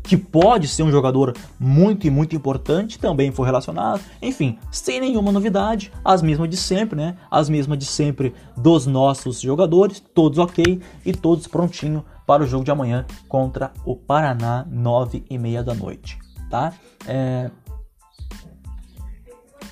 que 0.05 0.15
pode 0.15 0.67
ser 0.67 0.83
um 0.83 0.91
jogador 0.91 1.35
muito 1.59 2.05
e 2.05 2.09
muito 2.09 2.35
importante, 2.35 2.99
também 2.99 3.31
foi 3.31 3.45
relacionado. 3.45 4.01
Enfim, 4.21 4.59
sem 4.71 4.99
nenhuma 4.99 5.31
novidade, 5.31 5.91
as 6.03 6.21
mesmas 6.21 6.49
de 6.49 6.57
sempre, 6.57 6.95
né? 6.95 7.17
As 7.29 7.49
mesmas 7.49 7.77
de 7.79 7.85
sempre 7.85 8.33
dos 8.55 8.85
nossos 8.85 9.41
jogadores, 9.41 9.99
todos 9.99 10.37
ok 10.37 10.79
e 11.05 11.11
todos 11.11 11.47
prontinho 11.47 12.05
para 12.25 12.43
o 12.43 12.47
jogo 12.47 12.63
de 12.63 12.71
amanhã 12.71 13.05
contra 13.27 13.71
o 13.83 13.95
Paraná, 13.95 14.65
nove 14.69 15.25
e 15.29 15.37
meia 15.37 15.63
da 15.63 15.73
noite, 15.73 16.19
tá? 16.49 16.73
É... 17.07 17.49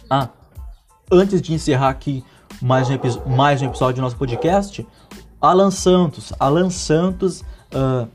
Ah, 0.09 0.29
antes 1.11 1.41
de 1.41 1.53
encerrar 1.53 1.89
aqui 1.89 2.23
mais 2.61 2.87
um, 2.89 2.93
mais 3.35 3.61
um 3.61 3.65
episódio 3.65 3.95
do 3.95 4.01
nosso 4.01 4.15
podcast, 4.15 4.85
Alan 5.39 5.71
Santos. 5.71 6.33
Alan 6.39 6.69
Santos. 6.69 7.41
Uh, 7.71 8.07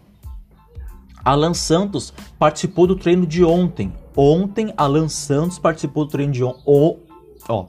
Alan 1.25 1.55
Santos 1.55 2.13
participou 2.39 2.87
do 2.87 2.97
treino 2.97 3.27
de 3.27 3.45
ontem. 3.45 3.93
Ontem, 4.17 4.73
Alan 4.77 5.09
Santos 5.09 5.59
participou 5.59 6.05
do 6.05 6.11
treino 6.11 6.33
de 6.33 6.43
ontem. 6.43 6.63
Oh, 6.65 6.97
ó. 7.49 7.67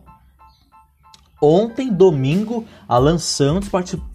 Ontem, 1.41 1.91
domingo, 1.91 2.65
Alan 2.87 3.17
Santos 3.17 3.69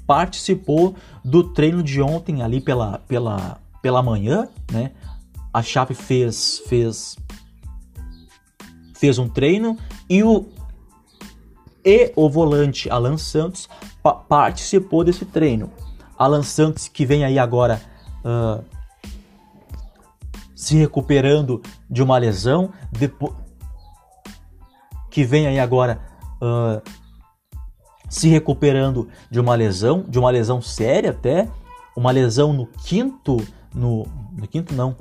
participou 0.07 0.94
do 1.25 1.42
treino 1.42 1.83
de 1.83 2.03
ontem 2.03 2.42
ali 2.42 2.61
pela, 2.61 2.99
pela, 3.09 3.59
pela 3.81 4.03
manhã, 4.03 4.49
né? 4.70 4.92
A 5.53 5.62
Chape 5.62 5.94
fez, 5.94 6.61
fez, 6.66 7.16
fez 8.94 9.18
um 9.18 9.29
treino 9.29 9.79
e 10.11 10.23
o, 10.23 10.47
e 11.85 12.12
o 12.16 12.29
volante 12.29 12.90
Alan 12.90 13.16
Santos 13.16 13.68
pa 14.03 14.14
participou 14.14 15.05
desse 15.05 15.25
treino. 15.25 15.70
Alan 16.18 16.42
Santos 16.42 16.88
que 16.88 17.07
vem 17.07 17.25
aí 17.25 17.38
agora 17.38 17.81
uh, 18.25 18.64
se 20.55 20.77
recuperando 20.77 21.62
de 21.90 22.03
uma 22.03 22.19
lesão, 22.19 22.71
depois 22.90 23.33
que 25.11 25.25
vem 25.25 25.47
aí 25.47 25.61
agora 25.61 26.01
uh, 26.43 26.83
se 28.09 28.29
recuperando 28.29 29.09
de 29.31 29.38
uma 29.40 29.55
lesão, 29.55 30.05
de 30.09 30.19
uma 30.19 30.31
lesão 30.31 30.61
séria 30.61 31.11
até, 31.11 31.49
uma 31.97 32.11
lesão 32.11 32.53
no 32.53 32.67
quinto, 32.67 33.37
no, 33.75 34.07
no 34.33 34.47
quinto 34.49 34.75
não, 34.75 34.97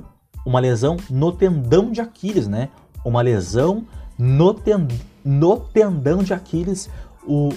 uma 0.46 0.60
lesão 0.60 0.98
no 1.10 1.32
tendão 1.32 1.92
de 1.92 2.02
Aquiles, 2.02 2.48
né? 2.48 2.70
Uma 3.04 3.22
lesão 3.22 3.86
no 4.18 4.54
tendão 4.54 4.98
no 5.24 5.58
tendão 5.58 6.22
de 6.22 6.34
Aquiles 6.34 6.89
o, 7.26 7.50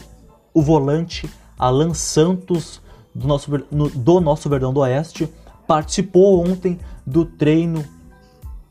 o 0.55 0.63
volante 0.63 1.29
Alan 1.59 1.95
Santos 1.95 2.81
do 3.15 3.27
nosso, 3.27 3.51
no, 3.71 3.89
do 3.89 4.21
nosso 4.21 4.49
Verdão 4.49 4.73
do 4.73 4.81
Oeste 4.81 5.29
participou 5.67 6.47
ontem 6.47 6.79
do 7.07 7.25
treino 7.25 7.85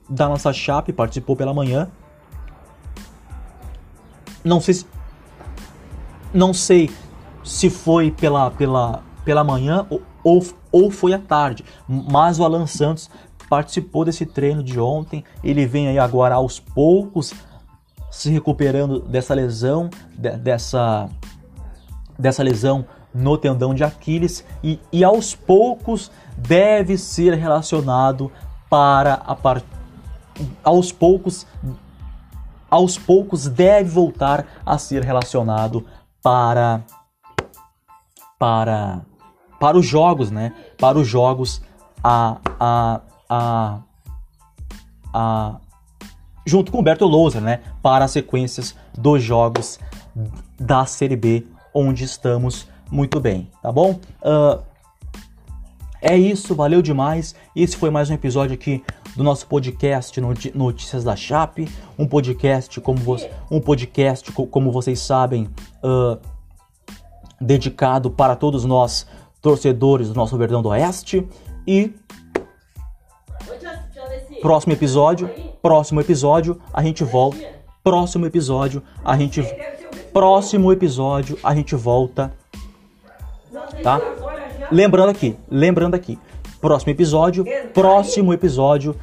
da 0.09 0.27
nossa 0.27 0.51
chape, 0.51 0.91
participou 0.91 1.35
pela 1.35 1.53
manhã. 1.53 1.89
Não 4.43 4.59
sei 4.59 4.73
se, 4.73 4.85
não 6.33 6.53
sei 6.53 6.91
se 7.43 7.69
foi 7.69 8.11
pela, 8.11 8.51
pela, 8.51 9.03
pela 9.23 9.43
manhã 9.43 9.87
ou, 9.89 10.01
ou, 10.23 10.45
ou 10.71 10.91
foi 10.91 11.13
à 11.13 11.19
tarde, 11.19 11.63
mas 11.87 12.39
o 12.39 12.43
Alan 12.43 12.67
Santos 12.67 13.09
participou 13.49 14.05
desse 14.05 14.25
treino 14.25 14.63
de 14.63 14.79
ontem. 14.79 15.23
Ele 15.43 15.65
vem 15.65 15.87
aí 15.87 15.97
agora 15.97 16.35
aos 16.35 16.59
poucos 16.59 17.33
se 18.11 18.29
recuperando 18.29 18.99
dessa 19.01 19.33
lesão, 19.33 19.89
de, 20.17 20.37
dessa, 20.37 21.09
dessa 22.17 22.43
lesão 22.43 22.85
no 23.15 23.37
tendão 23.37 23.73
de 23.73 23.81
Aquiles 23.81 24.43
e, 24.61 24.77
e 24.91 25.01
aos 25.01 25.33
poucos 25.33 26.11
deve 26.37 26.97
ser 26.97 27.33
relacionado 27.33 28.29
para 28.69 29.13
a 29.13 29.33
part... 29.33 29.65
aos 30.61 30.91
poucos 30.91 31.47
aos 32.69 32.97
poucos 32.97 33.47
deve 33.47 33.89
voltar 33.89 34.45
a 34.65 34.77
ser 34.77 35.01
relacionado 35.01 35.85
para 36.21 36.83
para 38.37 39.01
para 39.57 39.77
os 39.77 39.85
jogos, 39.85 40.29
né? 40.29 40.53
Para 40.77 40.97
os 40.97 41.07
jogos 41.07 41.61
a 42.03 42.37
a 42.59 43.01
a, 43.29 43.79
a 45.13 45.55
junto 46.45 46.69
com 46.69 46.79
o 46.79 46.81
Humberto 46.81 47.05
Louser, 47.05 47.41
né? 47.41 47.61
Para 47.81 48.03
as 48.03 48.11
sequências 48.11 48.75
dos 48.93 49.23
jogos 49.23 49.79
da 50.59 50.85
Série 50.85 51.15
B, 51.15 51.47
onde 51.73 52.03
estamos 52.03 52.67
muito 52.91 53.19
bem, 53.19 53.49
tá 53.61 53.71
bom? 53.71 53.99
Uh, 54.21 54.63
é 56.01 56.15
isso, 56.15 56.53
valeu 56.53 56.81
demais. 56.81 57.33
Esse 57.55 57.75
foi 57.75 57.89
mais 57.89 58.09
um 58.09 58.13
episódio 58.13 58.53
aqui 58.53 58.83
do 59.15 59.23
nosso 59.23 59.47
podcast 59.47 60.19
Notícias 60.53 61.03
da 61.03 61.15
Chape, 61.15 61.67
um 61.97 62.05
podcast 62.05 62.79
como 62.81 62.99
você, 62.99 63.31
um 63.49 63.59
podcast 63.59 64.31
como 64.31 64.71
vocês 64.71 64.99
sabem, 64.99 65.49
uh, 65.83 66.19
dedicado 67.39 68.11
para 68.11 68.35
todos 68.35 68.65
nós 68.65 69.07
torcedores 69.41 70.09
do 70.09 70.15
nosso 70.15 70.37
Verdão 70.37 70.61
do 70.61 70.69
Oeste 70.69 71.27
e 71.65 71.93
próximo 74.41 74.73
episódio, 74.73 75.29
próximo 75.61 76.01
episódio 76.01 76.61
a 76.73 76.83
gente 76.83 77.03
volta, 77.03 77.37
próximo 77.83 78.25
episódio 78.25 78.83
a 79.03 79.17
gente 79.17 79.41
próximo 80.13 80.71
episódio 80.71 81.37
a 81.43 81.53
gente 81.55 81.75
volta, 81.75 82.33
tá? 83.83 83.99
Lembrando 84.71 85.09
aqui, 85.09 85.37
lembrando 85.49 85.95
aqui, 85.95 86.17
próximo 86.59 86.91
episódio, 86.91 87.45
próximo 87.73 88.33
episódio, 88.33 88.95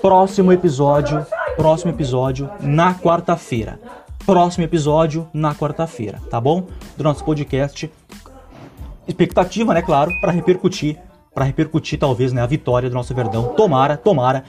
próximo 0.00 0.52
episódio, 0.52 1.26
próximo 1.56 1.90
episódio 1.90 2.50
na 2.60 2.94
quarta-feira. 2.94 3.78
Próximo 4.26 4.64
episódio 4.64 5.26
na 5.32 5.54
quarta-feira, 5.54 6.20
tá 6.30 6.38
bom? 6.38 6.66
Do 6.96 7.04
nosso 7.04 7.24
podcast. 7.24 7.90
Expectativa, 9.06 9.72
né, 9.72 9.80
claro, 9.80 10.12
para 10.20 10.30
repercutir, 10.30 10.98
para 11.34 11.46
repercutir 11.46 11.98
talvez, 11.98 12.30
né, 12.30 12.42
a 12.42 12.46
vitória 12.46 12.90
do 12.90 12.94
nosso 12.94 13.14
Verdão. 13.14 13.54
Tomara, 13.54 13.96
tomara. 13.96 14.44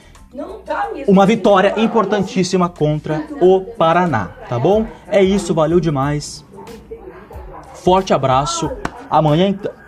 Uma 1.07 1.25
vitória 1.25 1.73
importantíssima 1.77 2.67
contra 2.67 3.25
o 3.39 3.61
Paraná, 3.61 4.31
tá 4.49 4.59
bom? 4.59 4.85
É 5.07 5.23
isso, 5.23 5.53
valeu 5.53 5.79
demais. 5.79 6.43
Forte 7.73 8.13
abraço. 8.13 8.69
Amanhã 9.09 9.47
então 9.47 9.79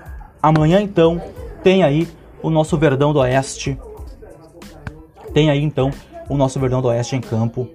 Amanhã 0.41 0.81
então 0.81 1.21
tem 1.63 1.83
aí 1.83 2.07
o 2.41 2.49
nosso 2.49 2.75
Verdão 2.75 3.13
do 3.13 3.19
Oeste. 3.19 3.77
Tem 5.33 5.51
aí 5.51 5.61
então 5.61 5.91
o 6.27 6.35
nosso 6.35 6.59
Verdão 6.59 6.81
do 6.81 6.87
Oeste 6.87 7.15
em 7.15 7.21
campo 7.21 7.67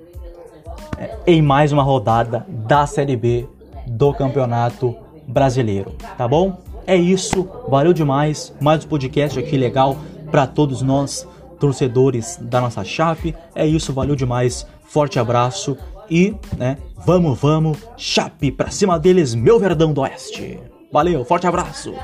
é, 0.99 1.17
em 1.29 1.41
mais 1.41 1.71
uma 1.71 1.85
rodada 1.85 2.45
da 2.49 2.85
Série 2.87 3.17
B 3.17 3.47
do 3.87 4.13
Campeonato 4.13 4.97
Brasileiro, 5.29 5.93
tá 6.19 6.27
bom? 6.27 6.59
É 6.87 6.97
isso, 6.97 7.49
valeu 7.69 7.93
demais. 7.93 8.53
Mais 8.61 8.85
um 8.85 8.89
podcast 8.89 9.39
aqui 9.39 9.57
legal 9.57 9.97
para 10.31 10.45
todos 10.47 10.83
nós 10.83 11.27
torcedores 11.61 12.37
da 12.43 12.61
nossa 12.61 12.83
Chape. 12.83 13.35
É 13.55 13.65
isso, 13.65 13.93
valeu 13.93 14.17
demais. 14.17 14.67
Forte 14.85 15.21
abraço 15.21 15.77
e, 16.11 16.35
né, 16.57 16.79
vamos, 17.05 17.39
vamos, 17.39 17.79
Chape 17.97 18.51
pra 18.51 18.71
cima 18.71 18.99
deles, 18.99 19.37
meu 19.37 19.59
Verdão 19.61 19.93
do 19.93 20.01
Oeste. 20.01 20.59
Valeu, 20.93 21.25
forte 21.25 21.47
abraço. 21.47 21.95